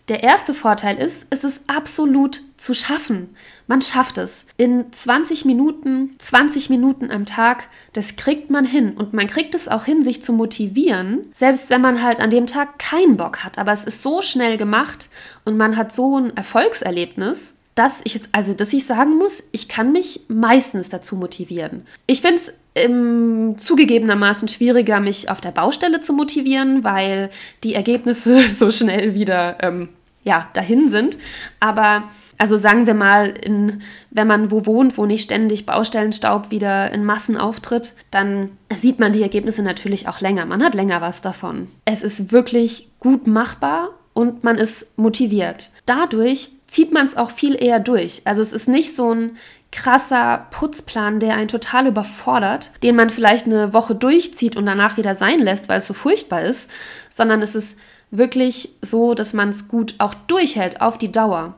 Der 0.09 0.23
erste 0.23 0.53
Vorteil 0.53 0.99
ist, 0.99 1.27
es 1.31 1.45
ist 1.45 1.63
absolut 1.67 2.43
zu 2.59 2.75
schaffen. 2.75 3.35
Man 3.67 3.81
schafft 3.81 4.19
es. 4.19 4.45
In 4.59 4.93
20 4.93 5.47
Minuten, 5.47 6.17
20 6.19 6.69
Minuten 6.69 7.11
am 7.11 7.25
Tag, 7.25 7.71
das 7.95 8.17
kriegt 8.17 8.51
man 8.51 8.67
hin. 8.67 8.93
Und 8.99 9.15
man 9.15 9.27
kriegt 9.27 9.55
es 9.55 9.67
auch 9.67 9.87
hin, 9.87 10.05
sich 10.05 10.23
zu 10.23 10.35
motivieren, 10.35 11.31
selbst 11.33 11.71
wenn 11.71 11.81
man 11.81 12.03
halt 12.03 12.21
an 12.21 12.29
dem 12.29 12.47
Tag 12.47 12.79
keinen 12.79 13.17
Bock 13.17 13.45
hat. 13.45 13.57
Aber 13.57 13.73
es 13.73 13.85
ist 13.85 14.03
so 14.03 14.21
schnell 14.21 14.59
gemacht 14.59 15.09
und 15.47 15.57
man 15.57 15.79
hat 15.79 15.95
so 15.95 16.19
ein 16.19 16.37
Erfolgserlebnis, 16.37 17.55
dass 17.75 18.03
ich, 18.05 18.21
also, 18.33 18.53
dass 18.53 18.75
ich 18.75 18.87
sagen 18.87 19.17
muss, 19.17 19.43
ich 19.53 19.69
kann 19.69 19.93
mich 19.93 20.27
meistens 20.29 20.91
dazu 20.91 21.17
motivieren. 21.17 21.87
Ich 22.07 22.21
finde 22.21 22.37
es 22.37 22.53
ähm, 22.75 23.55
zugegebenermaßen 23.57 24.49
schwieriger, 24.49 25.01
mich 25.01 25.31
auf 25.31 25.41
der 25.41 25.53
Baustelle 25.53 26.01
zu 26.01 26.13
motivieren, 26.13 26.85
weil 26.85 27.31
die 27.63 27.75
Ergebnisse 27.75 28.41
so 28.53 28.71
schnell 28.71 29.15
wieder 29.15 29.59
ähm, 29.63 29.89
ja, 30.25 30.49
dahin 30.55 30.91
sind. 30.91 31.19
Aber 31.61 32.05
also 32.39 32.57
sagen 32.57 32.87
wir 32.87 32.95
mal, 32.95 33.29
in, 33.29 33.83
wenn 34.11 34.27
man 34.27 34.51
wo 34.51 34.67
wohnt, 34.67 34.99
wo 34.99 35.07
nicht 35.07 35.23
ständig 35.23 35.67
Baustellenstaub 35.67 36.51
wieder 36.51 36.91
in 36.93 37.05
Massen 37.05 37.37
auftritt, 37.37 37.95
dann 38.11 38.51
sieht 38.75 38.99
man 38.99 39.13
die 39.13 39.23
Ergebnisse 39.23 39.63
natürlich 39.63 40.09
auch 40.09 40.21
länger. 40.21 40.45
Man 40.47 40.63
hat 40.63 40.75
länger 40.75 41.01
was 41.01 41.21
davon. 41.21 41.69
Es 41.85 42.03
ist 42.03 42.33
wirklich 42.33 42.91
gut 42.99 43.27
machbar 43.27 43.91
und 44.15 44.45
man 44.45 44.57
ist 44.57 44.87
motiviert. 44.97 45.71
Dadurch 45.87 46.51
zieht 46.67 46.93
man 46.93 47.07
es 47.07 47.17
auch 47.17 47.31
viel 47.31 47.55
eher 47.55 47.79
durch. 47.79 48.23
Also 48.25 48.43
es 48.43 48.53
ist 48.53 48.69
nicht 48.69 48.97
so 48.97 49.15
ein 49.15 49.37
krasser 49.75 50.47
Putzplan, 50.51 51.19
der 51.19 51.35
einen 51.35 51.49
total 51.49 51.89
überfordert, 51.89 52.71
den 52.83 52.95
man 52.95 53.11
vielleicht 53.11 53.47
eine 53.47 53.73
Woche 53.73 53.95
durchzieht 53.95 54.57
und 54.57 54.67
danach 54.67 54.97
wieder 54.97 55.17
sein 55.17 55.41
lässt, 55.41 55.69
weil 55.69 55.79
es 55.79 55.87
so 55.87 55.95
furchtbar 55.95 56.43
ist, 56.43 56.71
sondern 57.11 57.43
es 57.43 57.55
ist 57.55 57.77
wirklich 58.11 58.71
so, 58.81 59.15
dass 59.15 59.33
man 59.33 59.49
es 59.49 59.67
gut 59.67 59.97
auch 59.99 60.15
durchhält 60.15 60.81
auf 60.81 60.97
die 60.97 61.11
Dauer. 61.11 61.55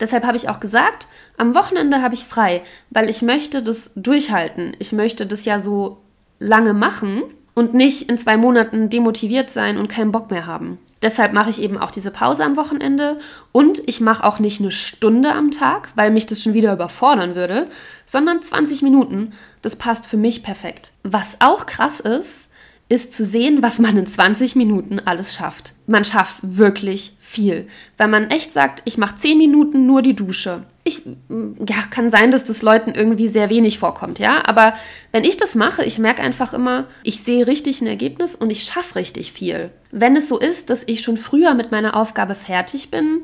Deshalb 0.00 0.26
habe 0.26 0.36
ich 0.36 0.48
auch 0.48 0.58
gesagt, 0.58 1.06
am 1.36 1.54
Wochenende 1.54 2.02
habe 2.02 2.14
ich 2.14 2.24
frei, 2.24 2.62
weil 2.90 3.08
ich 3.08 3.22
möchte 3.22 3.62
das 3.62 3.92
durchhalten. 3.94 4.74
Ich 4.80 4.92
möchte 4.92 5.24
das 5.24 5.44
ja 5.44 5.60
so 5.60 5.98
lange 6.40 6.74
machen 6.74 7.22
und 7.54 7.72
nicht 7.72 8.10
in 8.10 8.18
zwei 8.18 8.36
Monaten 8.36 8.90
demotiviert 8.90 9.50
sein 9.50 9.78
und 9.78 9.88
keinen 9.88 10.10
Bock 10.10 10.32
mehr 10.32 10.46
haben. 10.46 10.78
Deshalb 11.04 11.34
mache 11.34 11.50
ich 11.50 11.60
eben 11.60 11.76
auch 11.76 11.90
diese 11.90 12.10
Pause 12.10 12.44
am 12.44 12.56
Wochenende 12.56 13.18
und 13.52 13.82
ich 13.86 14.00
mache 14.00 14.24
auch 14.24 14.38
nicht 14.38 14.58
eine 14.60 14.70
Stunde 14.70 15.32
am 15.32 15.50
Tag, 15.50 15.90
weil 15.96 16.10
mich 16.10 16.24
das 16.24 16.42
schon 16.42 16.54
wieder 16.54 16.72
überfordern 16.72 17.34
würde, 17.34 17.68
sondern 18.06 18.40
20 18.40 18.80
Minuten. 18.80 19.34
Das 19.60 19.76
passt 19.76 20.06
für 20.06 20.16
mich 20.16 20.42
perfekt. 20.42 20.92
Was 21.02 21.36
auch 21.40 21.66
krass 21.66 22.00
ist, 22.00 22.48
ist 22.88 23.12
zu 23.12 23.24
sehen, 23.24 23.62
was 23.62 23.78
man 23.78 23.96
in 23.96 24.06
20 24.06 24.56
Minuten 24.56 25.00
alles 25.00 25.34
schafft. 25.34 25.72
Man 25.86 26.04
schafft 26.04 26.38
wirklich 26.42 27.14
viel. 27.18 27.66
Wenn 27.96 28.10
man 28.10 28.30
echt 28.30 28.52
sagt, 28.52 28.82
ich 28.84 28.98
mache 28.98 29.16
10 29.16 29.38
Minuten 29.38 29.86
nur 29.86 30.02
die 30.02 30.14
Dusche. 30.14 30.62
Ich, 30.84 31.02
ja, 31.06 31.76
kann 31.90 32.10
sein, 32.10 32.30
dass 32.30 32.44
das 32.44 32.60
Leuten 32.60 32.90
irgendwie 32.90 33.28
sehr 33.28 33.48
wenig 33.48 33.78
vorkommt, 33.78 34.18
ja. 34.18 34.42
Aber 34.46 34.74
wenn 35.12 35.24
ich 35.24 35.38
das 35.38 35.54
mache, 35.54 35.82
ich 35.84 35.98
merke 35.98 36.22
einfach 36.22 36.52
immer, 36.52 36.86
ich 37.02 37.22
sehe 37.22 37.46
richtig 37.46 37.80
ein 37.80 37.86
Ergebnis 37.86 38.34
und 38.34 38.50
ich 38.50 38.64
schaffe 38.64 38.96
richtig 38.96 39.32
viel. 39.32 39.70
Wenn 39.90 40.14
es 40.14 40.28
so 40.28 40.38
ist, 40.38 40.68
dass 40.68 40.82
ich 40.86 41.00
schon 41.00 41.16
früher 41.16 41.54
mit 41.54 41.70
meiner 41.72 41.96
Aufgabe 41.96 42.34
fertig 42.34 42.90
bin, 42.90 43.22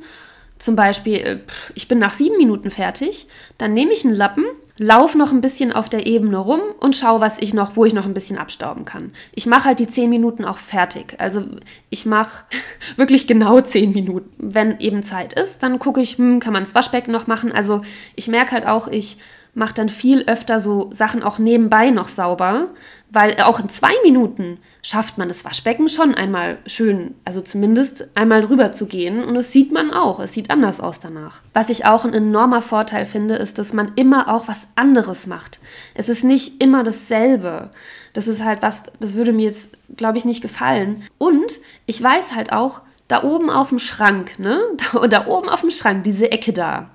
zum 0.58 0.76
Beispiel, 0.76 1.16
äh, 1.16 1.38
ich 1.74 1.86
bin 1.88 1.98
nach 1.98 2.14
sieben 2.14 2.36
Minuten 2.36 2.70
fertig, 2.70 3.26
dann 3.58 3.74
nehme 3.74 3.92
ich 3.92 4.04
einen 4.04 4.14
Lappen, 4.14 4.44
laufe 4.76 5.18
noch 5.18 5.32
ein 5.32 5.40
bisschen 5.40 5.72
auf 5.72 5.88
der 5.88 6.06
Ebene 6.06 6.38
rum 6.38 6.60
und 6.80 6.96
schaue, 6.96 7.20
was 7.20 7.38
ich 7.38 7.54
noch, 7.54 7.76
wo 7.76 7.84
ich 7.84 7.92
noch 7.92 8.06
ein 8.06 8.14
bisschen 8.14 8.38
abstauben 8.38 8.84
kann. 8.84 9.12
Ich 9.34 9.46
mache 9.46 9.64
halt 9.64 9.78
die 9.78 9.86
zehn 9.86 10.10
Minuten 10.10 10.44
auch 10.44 10.58
fertig. 10.58 11.16
Also 11.18 11.44
ich 11.90 12.06
mache 12.06 12.44
wirklich 12.96 13.26
genau 13.26 13.60
zehn 13.60 13.92
Minuten. 13.92 14.30
Wenn 14.38 14.78
eben 14.80 15.02
Zeit 15.02 15.32
ist, 15.38 15.62
dann 15.62 15.78
gucke 15.78 16.00
ich, 16.00 16.18
hm, 16.18 16.40
kann 16.40 16.52
man 16.52 16.64
das 16.64 16.74
Waschbecken 16.74 17.12
noch 17.12 17.26
machen. 17.26 17.52
Also 17.52 17.82
ich 18.16 18.28
merke 18.28 18.52
halt 18.52 18.66
auch, 18.66 18.88
ich 18.88 19.18
mache 19.54 19.74
dann 19.74 19.88
viel 19.88 20.24
öfter 20.26 20.60
so 20.60 20.90
Sachen 20.92 21.22
auch 21.22 21.38
nebenbei 21.38 21.90
noch 21.90 22.08
sauber, 22.08 22.68
weil 23.12 23.40
auch 23.42 23.60
in 23.60 23.68
zwei 23.68 23.92
Minuten 24.02 24.58
schafft 24.82 25.18
man 25.18 25.28
das 25.28 25.44
Waschbecken 25.44 25.88
schon 25.88 26.14
einmal 26.14 26.58
schön, 26.66 27.14
also 27.24 27.40
zumindest 27.40 28.08
einmal 28.14 28.42
drüber 28.42 28.72
zu 28.72 28.86
gehen 28.86 29.22
und 29.24 29.36
es 29.36 29.52
sieht 29.52 29.72
man 29.72 29.92
auch, 29.92 30.20
es 30.20 30.32
sieht 30.32 30.50
anders 30.50 30.80
aus 30.80 31.00
danach. 31.00 31.42
Was 31.52 31.68
ich 31.70 31.84
auch 31.84 32.04
ein 32.04 32.14
enormer 32.14 32.62
Vorteil 32.62 33.04
finde, 33.04 33.34
ist, 33.34 33.58
dass 33.58 33.72
man 33.72 33.92
immer 33.96 34.32
auch 34.32 34.48
was 34.48 34.66
anderes 34.76 35.26
macht. 35.26 35.60
Es 35.94 36.08
ist 36.08 36.24
nicht 36.24 36.62
immer 36.62 36.82
dasselbe. 36.82 37.70
Das 38.12 38.26
ist 38.26 38.44
halt 38.44 38.62
was, 38.62 38.82
das 39.00 39.14
würde 39.14 39.32
mir 39.32 39.46
jetzt, 39.46 39.70
glaube 39.96 40.18
ich, 40.18 40.24
nicht 40.24 40.40
gefallen. 40.40 41.04
Und 41.18 41.58
ich 41.86 42.02
weiß 42.02 42.34
halt 42.34 42.52
auch, 42.52 42.80
da 43.08 43.24
oben 43.24 43.50
auf 43.50 43.70
dem 43.70 43.78
Schrank, 43.78 44.38
ne? 44.38 44.60
Da, 44.92 45.06
da 45.08 45.26
oben 45.26 45.48
auf 45.48 45.60
dem 45.60 45.70
Schrank, 45.70 46.04
diese 46.04 46.30
Ecke 46.30 46.52
da. 46.52 46.90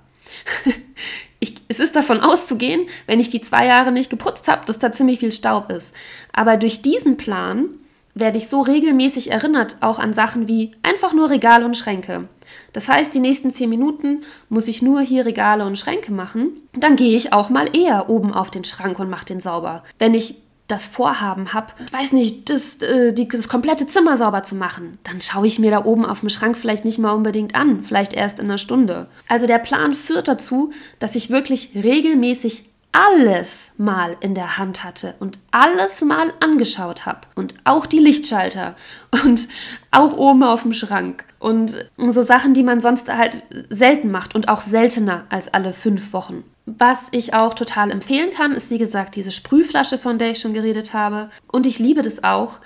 ich, 1.40 1.56
es 1.68 1.80
ist 1.80 1.96
davon 1.96 2.20
auszugehen, 2.20 2.88
wenn 3.08 3.20
ich 3.20 3.30
die 3.30 3.42
zwei 3.42 3.66
Jahre 3.66 3.92
nicht 3.92 4.10
geputzt 4.10 4.48
habe, 4.48 4.66
dass 4.66 4.80
da 4.80 4.92
ziemlich 4.92 5.20
viel 5.20 5.32
Staub 5.32 5.72
ist. 5.72 5.94
Aber 6.34 6.58
durch 6.58 6.82
diesen 6.82 7.18
Plan 7.18 7.70
werde 8.16 8.38
ich 8.38 8.48
so 8.48 8.62
regelmäßig 8.62 9.32
erinnert, 9.32 9.76
auch 9.82 10.00
an 10.00 10.14
Sachen 10.14 10.48
wie 10.48 10.72
einfach 10.84 11.14
nur 11.14 11.30
Regale 11.30 11.66
und 11.66 11.76
Schränke. 11.76 12.30
Das 12.72 12.88
heißt, 12.88 13.14
die 13.14 13.20
nächsten 13.20 13.54
zehn 13.54 13.70
Minuten 13.70 14.24
muss 14.50 14.68
ich 14.68 14.82
nur 14.82 15.02
hier 15.02 15.26
Regale 15.26 15.66
und 15.66 15.78
Schränke 15.78 16.14
machen. 16.14 16.62
Dann 16.74 16.96
gehe 16.96 17.16
ich 17.16 17.34
auch 17.34 17.50
mal 17.50 17.76
eher 17.76 18.10
oben 18.10 18.34
auf 18.34 18.52
den 18.52 18.64
Schrank 18.64 19.00
und 19.00 19.10
mache 19.10 19.26
den 19.26 19.42
sauber. 19.42 19.84
Wenn 20.00 20.14
ich 20.14 20.36
das 20.68 20.88
Vorhaben 20.88 21.54
habe, 21.54 21.74
weiß 21.92 22.14
nicht, 22.14 22.50
das, 22.50 22.78
äh, 22.78 23.14
die, 23.14 23.28
das 23.28 23.48
komplette 23.48 23.86
Zimmer 23.86 24.18
sauber 24.18 24.44
zu 24.44 24.56
machen, 24.56 24.98
dann 25.04 25.22
schaue 25.22 25.46
ich 25.46 25.60
mir 25.60 25.72
da 25.72 25.86
oben 25.86 26.06
auf 26.06 26.22
dem 26.22 26.30
Schrank 26.30 26.58
vielleicht 26.58 26.86
nicht 26.86 26.98
mal 26.98 27.12
unbedingt 27.12 27.56
an, 27.56 27.84
vielleicht 27.84 28.14
erst 28.14 28.40
in 28.40 28.46
einer 28.46 28.58
Stunde. 28.58 29.08
Also 29.28 29.46
der 29.46 29.60
Plan 29.60 29.94
führt 29.94 30.28
dazu, 30.28 30.72
dass 31.00 31.16
ich 31.16 31.30
wirklich 31.30 31.70
regelmäßig 31.76 32.64
alles 32.96 33.72
mal 33.78 34.16
in 34.22 34.36
der 34.36 34.58
Hand 34.58 34.86
hatte 34.86 35.16
und 35.20 35.38
alles 35.52 36.00
mal 36.00 36.32
angeschaut 36.40 37.06
habe 37.06 37.22
und 37.36 37.54
auch 37.66 37.86
die 37.86 38.00
Lichtschalter 38.00 38.76
und 39.26 39.50
auch 39.92 40.14
oben 40.14 40.44
auf 40.44 40.62
dem 40.62 40.72
Schrank 40.72 41.26
und 41.40 41.90
so 41.98 42.24
Sachen, 42.24 42.54
die 42.54 42.64
man 42.64 42.80
sonst 42.80 43.14
halt 43.14 43.44
selten 43.70 44.12
macht 44.12 44.34
und 44.34 44.48
auch 44.48 44.62
seltener 44.62 45.26
als 45.30 45.54
alle 45.54 45.74
fünf 45.74 46.14
Wochen. 46.14 46.46
Was 46.66 47.08
ich 47.12 47.34
auch 47.34 47.54
total 47.54 47.92
empfehlen 47.92 48.32
kann, 48.32 48.54
ist 48.54 48.72
wie 48.72 48.78
gesagt 48.78 49.16
diese 49.16 49.32
Sprühflasche, 49.32 49.98
von 49.98 50.18
der 50.18 50.32
ich 50.32 50.40
schon 50.40 50.54
geredet 50.54 50.94
habe. 50.94 51.30
Und 51.52 51.68
ich 51.68 51.78
liebe 51.80 52.02
das 52.02 52.24
auch, 52.24 52.60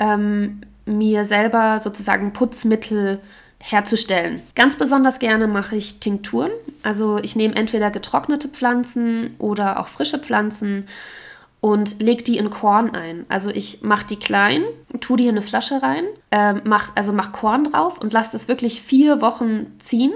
ähm, 0.00 0.60
mir 0.86 1.24
selber 1.24 1.80
sozusagen 1.82 2.32
Putzmittel 2.32 3.20
herzustellen. 3.60 4.40
Ganz 4.54 4.76
besonders 4.76 5.18
gerne 5.18 5.46
mache 5.46 5.76
ich 5.76 5.98
Tinkturen. 6.00 6.50
Also 6.82 7.18
ich 7.18 7.36
nehme 7.36 7.56
entweder 7.56 7.90
getrocknete 7.90 8.48
Pflanzen 8.48 9.34
oder 9.38 9.80
auch 9.80 9.88
frische 9.88 10.18
Pflanzen 10.18 10.86
und 11.60 12.00
lege 12.00 12.22
die 12.22 12.38
in 12.38 12.50
Korn 12.50 12.94
ein. 12.94 13.26
Also 13.28 13.50
ich 13.50 13.82
mache 13.82 14.06
die 14.06 14.16
klein, 14.16 14.62
tue 15.00 15.16
die 15.16 15.24
in 15.24 15.30
eine 15.30 15.42
Flasche 15.42 15.82
rein, 15.82 16.04
äh, 16.30 16.54
mach, 16.64 16.92
also 16.94 17.12
mach 17.12 17.32
Korn 17.32 17.64
drauf 17.64 17.98
und 18.00 18.12
lasse 18.12 18.32
das 18.32 18.48
wirklich 18.48 18.80
vier 18.80 19.20
Wochen 19.20 19.66
ziehen. 19.80 20.12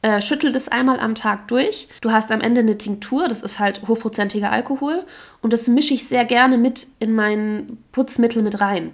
Äh, 0.00 0.20
schüttel 0.20 0.52
das 0.52 0.68
einmal 0.68 1.00
am 1.00 1.16
Tag 1.16 1.48
durch. 1.48 1.88
Du 2.00 2.12
hast 2.12 2.30
am 2.30 2.40
Ende 2.40 2.60
eine 2.60 2.78
Tinktur, 2.78 3.26
das 3.26 3.42
ist 3.42 3.58
halt 3.58 3.82
hochprozentiger 3.88 4.52
Alkohol. 4.52 5.04
Und 5.42 5.52
das 5.52 5.66
mische 5.66 5.92
ich 5.92 6.06
sehr 6.06 6.24
gerne 6.24 6.56
mit 6.56 6.86
in 7.00 7.14
mein 7.14 7.78
Putzmittel 7.90 8.42
mit 8.42 8.60
rein. 8.60 8.92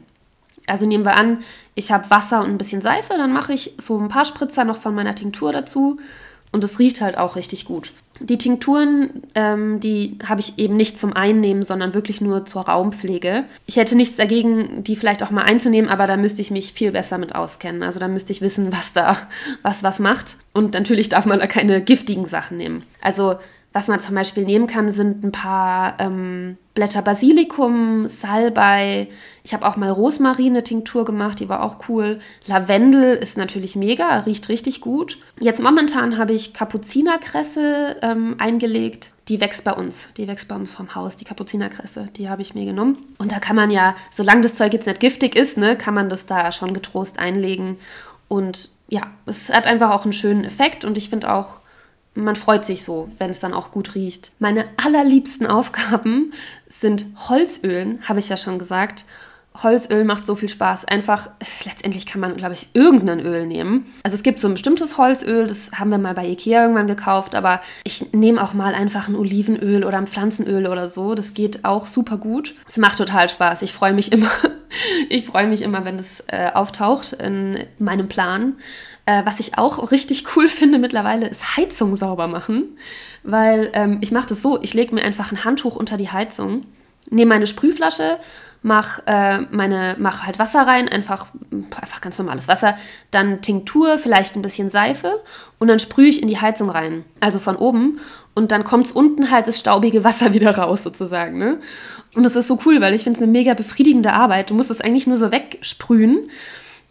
Also 0.67 0.87
nehmen 0.87 1.05
wir 1.05 1.17
an, 1.17 1.41
ich 1.75 1.93
habe 1.93 2.11
Wasser 2.11 2.41
und 2.43 2.51
ein 2.51 2.59
bisschen 2.59 2.81
Seife, 2.81 3.15
dann 3.17 3.33
mache 3.33 3.53
ich 3.53 3.75
so 3.79 3.99
ein 3.99 4.09
paar 4.09 4.25
Spritzer 4.25 4.65
noch 4.65 4.77
von 4.77 4.95
meiner 4.95 5.15
Tinktur 5.15 5.53
dazu 5.53 5.99
und 6.53 6.63
es 6.63 6.79
riecht 6.79 7.01
halt 7.01 7.19
auch 7.19 7.37
richtig 7.37 7.65
gut. 7.65 7.93
Die 8.21 8.39
Tinkturen, 8.39 9.23
ähm, 9.35 9.81
die 9.81 10.19
habe 10.25 10.41
ich 10.41 10.57
eben 10.57 10.77
nicht 10.77 10.97
zum 10.97 11.13
Einnehmen, 11.13 11.65
sondern 11.65 11.95
wirklich 11.95 12.21
nur 12.21 12.47
zur 12.47 12.63
Raumpflege. 12.63 13.45
Ich 13.67 13.75
hätte 13.75 13.97
nichts 13.97 14.17
dagegen, 14.17 14.85
die 14.85 14.95
vielleicht 14.95 15.25
auch 15.25 15.33
mal 15.33 15.43
einzunehmen, 15.43 15.91
aber 15.91 16.07
da 16.07 16.17
müsste 16.17 16.41
ich 16.41 16.53
mich 16.53 16.73
viel 16.73 16.93
besser 16.93 17.19
mit 17.19 17.35
auskennen. 17.35 17.83
Also 17.83 17.99
da 17.99 18.07
müsste 18.07 18.31
ich 18.31 18.41
wissen, 18.41 18.73
was 18.73 18.93
da 18.93 19.17
was 19.63 19.83
was 19.83 19.99
macht. 19.99 20.37
Und 20.53 20.75
natürlich 20.75 21.09
darf 21.09 21.27
man 21.27 21.41
da 21.41 21.49
keine 21.49 21.81
giftigen 21.81 22.25
Sachen 22.25 22.57
nehmen. 22.57 22.85
Also 23.03 23.35
was 23.75 23.89
man 23.89 23.99
zum 23.99 24.15
Beispiel 24.15 24.45
nehmen 24.45 24.69
kann, 24.69 24.89
sind 24.89 25.25
ein 25.25 25.33
paar 25.33 25.97
ähm, 25.99 26.57
Blätter 26.75 27.03
Basilikum, 27.03 28.09
Salbei. 28.09 29.09
Ich 29.43 29.53
habe 29.53 29.67
auch 29.67 29.75
mal 29.75 29.91
Rosmarine-Tinktur 29.91 31.05
gemacht, 31.05 31.41
die 31.41 31.49
war 31.49 31.61
auch 31.61 31.89
cool. 31.89 32.21
Lavendel 32.47 33.17
ist 33.17 33.37
natürlich 33.37 33.75
mega, 33.75 34.21
riecht 34.21 34.49
richtig 34.49 34.81
gut. 34.81 35.19
Jetzt 35.41 35.61
momentan 35.61 36.19
habe 36.19 36.33
ich 36.33 36.55
Kapuzinerkresse 36.55 37.97
ähm, 38.01 38.37
eingelegt. 38.39 39.11
Die 39.29 39.41
wächst 39.41 39.65
bei 39.65 39.73
uns. 39.73 40.09
Die 40.17 40.29
wächst 40.29 40.47
bei 40.47 40.55
uns 40.55 40.73
vom 40.73 40.95
Haus, 40.95 41.17
die 41.17 41.25
Kapuzinerkresse. 41.25 42.11
Die 42.17 42.31
habe 42.31 42.43
ich 42.43 42.55
mir 42.55 42.65
genommen. 42.65 42.97
Und 43.19 43.33
da 43.33 43.41
kann 43.41 43.57
man 43.57 43.73
ja, 43.73 43.97
solange 44.13 44.43
das 44.43 44.55
Zeug 44.55 44.73
jetzt 44.73 44.87
nicht 44.87 45.01
giftig 45.01 45.35
ist, 45.35 45.59
ne, 45.59 45.77
kann 45.77 45.95
man 45.95 46.09
das 46.09 46.27
da 46.27 46.53
schon 46.53 46.75
getrost 46.75 47.19
einlegen. 47.19 47.79
Und 48.29 48.71
ja, 48.87 49.03
es 49.27 49.53
hat 49.53 49.67
einfach 49.67 49.91
auch 49.91 50.05
einen 50.05 50.13
schönen 50.13 50.45
Effekt. 50.45 50.85
Und 50.85 50.97
ich 50.97 51.11
finde 51.11 51.35
auch, 51.35 51.59
man 52.15 52.37
freut 52.37 52.65
sich 52.65 52.85
so, 52.85 53.09
wenn 53.19 53.31
es 53.31 53.41
dann 53.41 53.53
auch 53.53 53.71
gut 53.71 53.95
riecht. 53.95 54.33
Meine 54.39 54.67
allerliebsten 54.77 55.47
Aufgaben 55.47 56.33
sind 56.69 57.07
Holzölen, 57.29 58.01
habe 58.09 58.21
ich 58.21 58.29
ja 58.29 58.37
schon 58.37 58.59
gesagt. 58.59 59.05
Holzöl 59.63 60.05
macht 60.05 60.27
so 60.27 60.35
viel 60.35 60.49
Spaß. 60.49 60.85
Einfach, 60.87 61.31
letztendlich 61.65 62.07
kann 62.07 62.21
man, 62.21 62.37
glaube 62.37 62.55
ich, 62.55 62.67
irgendein 62.73 63.21
Öl 63.21 63.47
nehmen. 63.47 63.87
Also 64.03 64.17
es 64.17 64.25
gibt 64.25 64.41
so 64.41 64.49
ein 64.49 64.55
bestimmtes 64.55 64.99
Holzöl, 64.99 65.47
das 65.47 65.71
haben 65.73 65.91
wir 65.91 65.99
mal 65.99 66.15
bei 66.15 66.27
Ikea 66.27 66.63
irgendwann 66.63 66.89
gekauft, 66.89 67.35
aber 67.37 67.61
ich 67.85 68.13
nehme 68.13 68.43
auch 68.43 68.53
mal 68.53 68.75
einfach 68.75 69.09
ein 69.09 69.15
Olivenöl 69.15 69.85
oder 69.85 69.99
ein 69.99 70.09
Pflanzenöl 70.09 70.67
oder 70.67 70.91
so. 70.91 71.15
Das 71.15 71.35
geht 71.35 71.65
auch 71.65 71.87
super 71.87 72.17
gut. 72.17 72.55
Es 72.69 72.79
macht 72.79 72.99
total 72.99 73.29
Spaß. 73.29 73.63
Ich 73.63 73.73
freue 73.73 73.93
mich 73.93 74.11
immer, 74.13 74.31
ich 75.09 75.25
freue 75.25 75.47
mich 75.47 75.63
immer, 75.63 75.85
wenn 75.85 75.99
das 75.99 76.25
äh, 76.27 76.51
auftaucht 76.53 77.13
in 77.13 77.65
meinem 77.79 78.09
Plan. 78.09 78.55
Äh, 79.07 79.23
was 79.25 79.39
ich 79.39 79.57
auch 79.57 79.93
richtig 79.93 80.25
cool 80.35 80.49
finde 80.49 80.79
mittlerweile, 80.79 81.29
ist 81.29 81.57
Heizung 81.57 81.95
sauber 81.95 82.27
machen. 82.27 82.77
Weil 83.23 83.71
ähm, 83.75 83.99
ich 84.01 84.11
mache 84.11 84.29
das 84.29 84.43
so, 84.43 84.61
ich 84.63 84.75
lege 84.75 84.95
mir 84.95 85.05
einfach 85.05 85.31
ein 85.31 85.45
Handtuch 85.45 85.77
unter 85.77 85.97
die 85.97 86.11
Heizung, 86.11 86.63
nehme 87.11 87.31
meine 87.31 87.47
Sprühflasche, 87.47 88.19
mach, 88.63 89.01
äh, 89.07 89.41
meine, 89.51 89.97
mach 89.99 90.25
halt 90.25 90.39
Wasser 90.39 90.63
rein, 90.67 90.89
einfach, 90.89 91.29
einfach 91.53 92.01
ganz 92.01 92.19
normales 92.19 92.49
Wasser, 92.49 92.77
dann 93.11 93.43
Tinktur, 93.43 93.99
vielleicht 93.99 94.37
ein 94.37 94.43
bisschen 94.43 94.71
Seife 94.71 95.23
und 95.59 95.69
dann 95.69 95.79
sprühe 95.79 96.09
ich 96.09 96.23
in 96.23 96.29
die 96.29 96.41
Heizung 96.41 96.71
rein, 96.71 97.05
also 97.21 97.39
von 97.39 97.57
oben 97.57 98.01
und 98.35 98.53
dann 98.53 98.65
kommt 98.65 98.95
unten 98.97 99.31
halt 99.31 99.47
das 99.47 99.59
staubige 99.59 100.03
Wasser 100.03 100.33
wieder 100.35 100.57
raus 100.57 100.83
sozusagen. 100.83 101.39
Ne? 101.39 101.59
Und 102.15 102.25
das 102.25 102.37
ist 102.37 102.49
so 102.49 102.59
cool, 102.65 102.81
weil 102.81 102.95
ich 102.95 103.05
finde 103.05 103.19
es 103.19 103.23
eine 103.23 103.31
mega 103.31 103.55
befriedigende 103.55 104.13
Arbeit. 104.13 104.51
Du 104.51 104.55
musst 104.55 104.71
es 104.71 104.81
eigentlich 104.81 105.07
nur 105.07 105.17
so 105.17 105.31
wegsprühen 105.31 106.31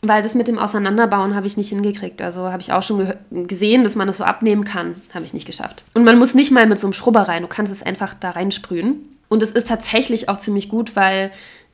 weil 0.05 0.21
das 0.21 0.35
mit 0.35 0.49
dem 0.49 0.59
Auseinanderbauen 0.59 1.33
habe 1.33 1.47
ich 1.47 1.55
nicht 1.55 1.69
hingekriegt. 1.69 2.21
Also 2.21 2.51
habe 2.51 2.61
ich 2.61 2.73
auch 2.73 2.83
schon 2.83 3.13
gesehen, 3.31 3.85
dass 3.85 3.95
man 3.95 4.05
das 4.05 4.17
so 4.17 4.25
abnehmen 4.25 4.65
kann. 4.65 4.95
Habe 5.13 5.23
ich 5.23 5.33
nicht 5.33 5.47
geschafft. 5.47 5.85
Und 5.93 6.03
man 6.03 6.19
muss 6.19 6.35
nicht 6.35 6.51
mal 6.51 6.67
mit 6.67 6.77
so 6.77 6.87
einem 6.87 6.93
Schrubber 6.93 7.21
rein. 7.21 7.41
Du 7.41 7.47
kannst 7.47 7.71
es 7.71 7.81
einfach 7.81 8.13
da 8.13 8.31
reinsprühen. 8.31 9.12
Und 9.33 9.41
es 9.41 9.49
ist 9.49 9.67
tatsächlich 9.67 10.29
auch 10.29 10.37
ziemlich 10.37 10.69
gut, 10.69 10.95
weil 10.95 11.31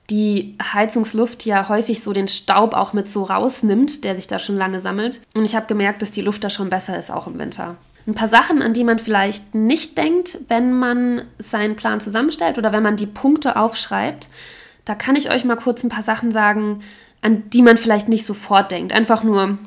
die 0.10 0.56
Heizungsluft 0.64 1.46
ja 1.46 1.68
häufig 1.68 2.02
so 2.02 2.14
den 2.14 2.30
Staub 2.30 2.74
auch 2.74 2.94
mit 2.94 3.10
so 3.10 3.24
rausnimmt, 3.24 4.06
der 4.06 4.16
sich 4.16 4.28
da 4.28 4.40
schon 4.40 4.56
lange 4.56 4.80
sammelt. 4.80 5.20
Und 5.34 5.44
ich 5.44 5.58
habe 5.58 5.66
gemerkt, 5.66 6.02
dass 6.02 6.12
die 6.12 6.22
Luft 6.22 6.42
da 6.46 6.50
schon 6.50 6.70
besser 6.70 6.98
ist, 6.98 7.12
auch 7.12 7.28
im 7.28 7.38
Winter. 7.38 7.76
Ein 8.08 8.14
paar 8.14 8.30
Sachen, 8.30 8.62
an 8.62 8.72
die 8.72 8.86
man 8.86 8.98
vielleicht 8.98 9.54
nicht 9.54 9.98
denkt, 9.98 10.38
wenn 10.48 10.72
man 10.72 11.24
seinen 11.38 11.76
Plan 11.76 12.00
zusammenstellt 12.00 12.58
oder 12.58 12.72
wenn 12.72 12.82
man 12.82 12.96
die 12.96 13.08
Punkte 13.08 13.58
aufschreibt. 13.58 14.30
Da 14.86 14.96
kann 14.96 15.18
ich 15.18 15.30
euch 15.30 15.44
mal 15.44 15.58
kurz 15.58 15.84
ein 15.84 15.90
paar 15.90 16.02
Sachen 16.02 16.32
sagen, 16.32 16.82
an 17.22 17.50
die 17.50 17.62
man 17.62 17.76
vielleicht 17.76 18.08
nicht 18.08 18.26
sofort 18.26 18.72
denkt. 18.72 18.94
Einfach 18.94 19.22
nur 19.22 19.58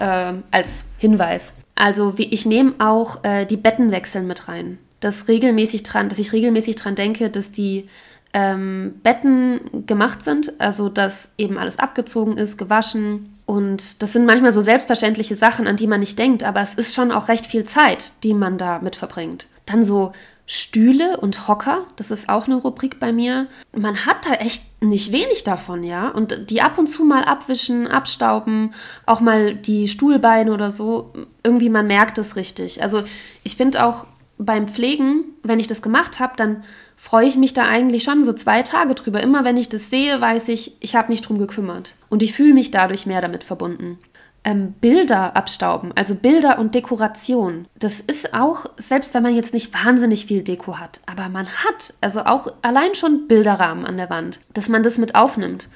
äh, 0.00 0.34
als 0.50 0.84
Hinweis. 0.98 1.54
Also 1.76 2.12
ich 2.18 2.44
nehme 2.44 2.74
auch 2.78 3.24
äh, 3.24 3.46
die 3.46 3.56
Bettenwechseln 3.56 4.26
mit 4.26 4.48
rein. 4.48 4.76
Dass 5.00 5.28
regelmäßig 5.28 5.82
dran, 5.84 6.08
dass 6.08 6.18
ich 6.18 6.32
regelmäßig 6.32 6.76
dran 6.76 6.94
denke, 6.94 7.30
dass 7.30 7.50
die 7.50 7.88
ähm, 8.32 8.94
Betten 9.02 9.86
gemacht 9.86 10.22
sind, 10.22 10.60
also 10.60 10.88
dass 10.88 11.28
eben 11.38 11.58
alles 11.58 11.78
abgezogen 11.78 12.36
ist, 12.36 12.58
gewaschen. 12.58 13.34
Und 13.46 14.02
das 14.02 14.12
sind 14.12 14.26
manchmal 14.26 14.52
so 14.52 14.60
selbstverständliche 14.60 15.34
Sachen, 15.34 15.66
an 15.66 15.76
die 15.76 15.86
man 15.86 16.00
nicht 16.00 16.18
denkt, 16.18 16.44
aber 16.44 16.60
es 16.60 16.74
ist 16.74 16.94
schon 16.94 17.12
auch 17.12 17.28
recht 17.28 17.46
viel 17.46 17.64
Zeit, 17.64 18.12
die 18.22 18.34
man 18.34 18.58
da 18.58 18.80
mit 18.80 18.96
verbringt. 18.96 19.46
Dann 19.64 19.84
so 19.84 20.12
Stühle 20.50 21.18
und 21.18 21.46
Hocker, 21.46 21.86
das 21.96 22.10
ist 22.10 22.30
auch 22.30 22.46
eine 22.46 22.56
Rubrik 22.56 22.98
bei 22.98 23.12
mir. 23.12 23.48
Man 23.76 24.06
hat 24.06 24.24
da 24.24 24.32
echt 24.34 24.62
nicht 24.82 25.12
wenig 25.12 25.44
davon, 25.44 25.82
ja. 25.82 26.08
Und 26.08 26.50
die 26.50 26.62
ab 26.62 26.78
und 26.78 26.86
zu 26.86 27.04
mal 27.04 27.24
abwischen, 27.24 27.86
abstauben, 27.86 28.72
auch 29.04 29.20
mal 29.20 29.54
die 29.54 29.88
Stuhlbeine 29.88 30.52
oder 30.52 30.70
so. 30.70 31.12
Irgendwie, 31.42 31.68
man 31.68 31.86
merkt 31.86 32.16
es 32.16 32.34
richtig. 32.34 32.82
Also 32.82 33.02
ich 33.44 33.56
finde 33.56 33.84
auch 33.84 34.06
beim 34.38 34.68
Pflegen, 34.68 35.24
wenn 35.42 35.60
ich 35.60 35.66
das 35.66 35.82
gemacht 35.82 36.20
habe, 36.20 36.34
dann 36.36 36.62
freue 36.96 37.26
ich 37.26 37.36
mich 37.36 37.52
da 37.52 37.66
eigentlich 37.66 38.04
schon 38.04 38.24
so 38.24 38.32
zwei 38.32 38.62
Tage 38.62 38.94
drüber. 38.94 39.20
Immer 39.20 39.44
wenn 39.44 39.56
ich 39.56 39.68
das 39.68 39.90
sehe, 39.90 40.20
weiß 40.20 40.48
ich, 40.48 40.76
ich 40.80 40.94
habe 40.96 41.12
mich 41.12 41.20
drum 41.20 41.38
gekümmert. 41.38 41.96
Und 42.08 42.22
ich 42.22 42.32
fühle 42.32 42.54
mich 42.54 42.70
dadurch 42.70 43.06
mehr 43.06 43.20
damit 43.20 43.44
verbunden. 43.44 43.98
Ähm, 44.44 44.72
Bilder 44.80 45.36
abstauben, 45.36 45.92
also 45.96 46.14
Bilder 46.14 46.58
und 46.58 46.74
Dekoration. 46.74 47.66
Das 47.78 48.00
ist 48.00 48.34
auch, 48.34 48.66
selbst 48.76 49.12
wenn 49.12 49.22
man 49.22 49.34
jetzt 49.34 49.52
nicht 49.52 49.74
wahnsinnig 49.84 50.26
viel 50.26 50.42
Deko 50.42 50.78
hat, 50.78 51.00
aber 51.06 51.28
man 51.28 51.46
hat, 51.46 51.92
also 52.00 52.20
auch 52.20 52.46
allein 52.62 52.94
schon 52.94 53.26
Bilderrahmen 53.26 53.84
an 53.84 53.96
der 53.96 54.10
Wand, 54.10 54.40
dass 54.54 54.68
man 54.68 54.82
das 54.82 54.96
mit 54.96 55.14
aufnimmt. 55.14 55.68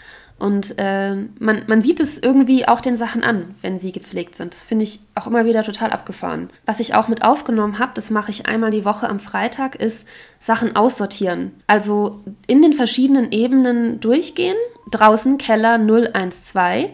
Und 0.42 0.74
äh, 0.78 1.14
man, 1.38 1.62
man 1.68 1.82
sieht 1.82 2.00
es 2.00 2.18
irgendwie 2.18 2.66
auch 2.66 2.80
den 2.80 2.96
Sachen 2.96 3.22
an, 3.22 3.54
wenn 3.62 3.78
sie 3.78 3.92
gepflegt 3.92 4.34
sind. 4.34 4.52
Das 4.52 4.64
finde 4.64 4.82
ich 4.82 4.98
auch 5.14 5.28
immer 5.28 5.44
wieder 5.44 5.62
total 5.62 5.92
abgefahren. 5.92 6.50
Was 6.66 6.80
ich 6.80 6.96
auch 6.96 7.06
mit 7.06 7.22
aufgenommen 7.22 7.78
habe, 7.78 7.92
das 7.94 8.10
mache 8.10 8.32
ich 8.32 8.46
einmal 8.46 8.72
die 8.72 8.84
Woche 8.84 9.08
am 9.08 9.20
Freitag, 9.20 9.76
ist 9.76 10.04
Sachen 10.40 10.74
aussortieren. 10.74 11.52
Also 11.68 12.24
in 12.48 12.60
den 12.60 12.72
verschiedenen 12.72 13.30
Ebenen 13.30 14.00
durchgehen, 14.00 14.56
draußen 14.90 15.38
Keller 15.38 15.78
012 15.78 16.90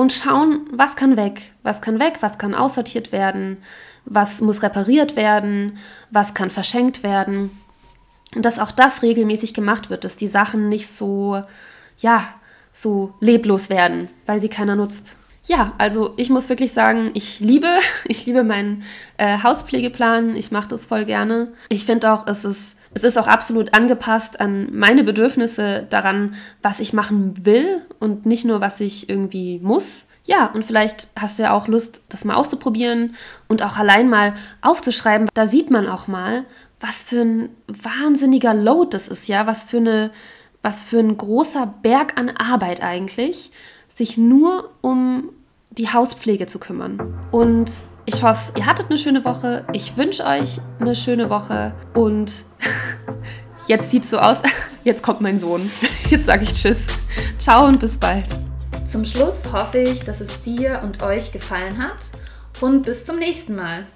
und 0.00 0.12
schauen, 0.12 0.66
was 0.72 0.96
kann 0.96 1.16
weg, 1.16 1.52
was 1.62 1.82
kann 1.82 2.00
weg, 2.00 2.18
was 2.20 2.38
kann 2.38 2.54
aussortiert 2.54 3.12
werden, 3.12 3.58
was 4.06 4.40
muss 4.40 4.62
repariert 4.62 5.14
werden, 5.14 5.78
was 6.10 6.32
kann 6.32 6.50
verschenkt 6.50 7.02
werden. 7.02 7.50
Und 8.34 8.44
dass 8.44 8.58
auch 8.58 8.70
das 8.70 9.02
regelmäßig 9.02 9.54
gemacht 9.54 9.90
wird, 9.90 10.04
dass 10.04 10.16
die 10.16 10.28
Sachen 10.28 10.68
nicht 10.68 10.88
so, 10.88 11.42
ja, 11.98 12.22
so 12.72 13.14
leblos 13.20 13.68
werden, 13.68 14.08
weil 14.24 14.40
sie 14.40 14.48
keiner 14.48 14.76
nutzt. 14.76 15.16
Ja, 15.46 15.72
also 15.78 16.12
ich 16.16 16.30
muss 16.30 16.48
wirklich 16.48 16.72
sagen, 16.72 17.10
ich 17.14 17.40
liebe, 17.40 17.68
ich 18.04 18.26
liebe 18.26 18.44
meinen 18.44 18.82
äh, 19.16 19.38
Hauspflegeplan. 19.42 20.36
Ich 20.36 20.50
mache 20.50 20.68
das 20.68 20.86
voll 20.86 21.04
gerne. 21.04 21.52
Ich 21.68 21.86
finde 21.86 22.12
auch, 22.12 22.26
es 22.26 22.44
ist, 22.44 22.76
es 22.94 23.04
ist 23.04 23.18
auch 23.18 23.26
absolut 23.26 23.74
angepasst 23.74 24.40
an 24.40 24.68
meine 24.72 25.04
Bedürfnisse 25.04 25.86
daran, 25.88 26.34
was 26.62 26.80
ich 26.80 26.92
machen 26.92 27.44
will 27.44 27.82
und 27.98 28.26
nicht 28.26 28.44
nur, 28.44 28.60
was 28.60 28.80
ich 28.80 29.08
irgendwie 29.08 29.58
muss. 29.60 30.06
Ja, 30.24 30.46
und 30.46 30.64
vielleicht 30.64 31.08
hast 31.18 31.38
du 31.38 31.44
ja 31.44 31.52
auch 31.52 31.66
Lust, 31.66 32.02
das 32.08 32.24
mal 32.24 32.34
auszuprobieren 32.34 33.14
und 33.48 33.62
auch 33.62 33.78
allein 33.78 34.08
mal 34.08 34.34
aufzuschreiben. 34.60 35.28
Da 35.34 35.46
sieht 35.46 35.70
man 35.70 35.88
auch 35.88 36.06
mal, 36.08 36.44
was 36.78 37.04
für 37.04 37.22
ein 37.22 37.48
wahnsinniger 37.66 38.54
Load 38.54 38.90
das 38.92 39.08
ist, 39.08 39.28
ja, 39.28 39.46
was 39.46 39.64
für 39.64 39.78
eine 39.78 40.10
was 40.62 40.82
für 40.82 40.98
ein 40.98 41.16
großer 41.16 41.66
Berg 41.66 42.18
an 42.18 42.30
Arbeit 42.30 42.82
eigentlich, 42.82 43.50
sich 44.00 44.16
nur 44.16 44.70
um 44.80 45.28
die 45.72 45.88
Hauspflege 45.88 46.46
zu 46.46 46.58
kümmern. 46.58 47.18
Und 47.30 47.70
ich 48.06 48.22
hoffe, 48.22 48.50
ihr 48.56 48.64
hattet 48.64 48.86
eine 48.88 48.96
schöne 48.96 49.26
Woche. 49.26 49.66
Ich 49.74 49.98
wünsche 49.98 50.24
euch 50.24 50.58
eine 50.78 50.94
schöne 50.94 51.28
Woche. 51.28 51.74
Und 51.92 52.46
jetzt 53.66 53.90
sieht 53.90 54.04
es 54.04 54.10
so 54.10 54.18
aus, 54.18 54.40
jetzt 54.84 55.02
kommt 55.02 55.20
mein 55.20 55.38
Sohn. 55.38 55.70
Jetzt 56.08 56.26
sage 56.26 56.44
ich 56.44 56.54
Tschüss. 56.54 56.80
Ciao 57.38 57.66
und 57.66 57.78
bis 57.78 57.96
bald. 57.96 58.24
Zum 58.84 59.04
Schluss 59.04 59.52
hoffe 59.52 59.78
ich, 59.78 60.02
dass 60.02 60.20
es 60.20 60.40
dir 60.40 60.80
und 60.82 61.02
euch 61.02 61.30
gefallen 61.30 61.78
hat. 61.78 62.10
Und 62.60 62.82
bis 62.82 63.04
zum 63.04 63.18
nächsten 63.18 63.54
Mal. 63.54 63.86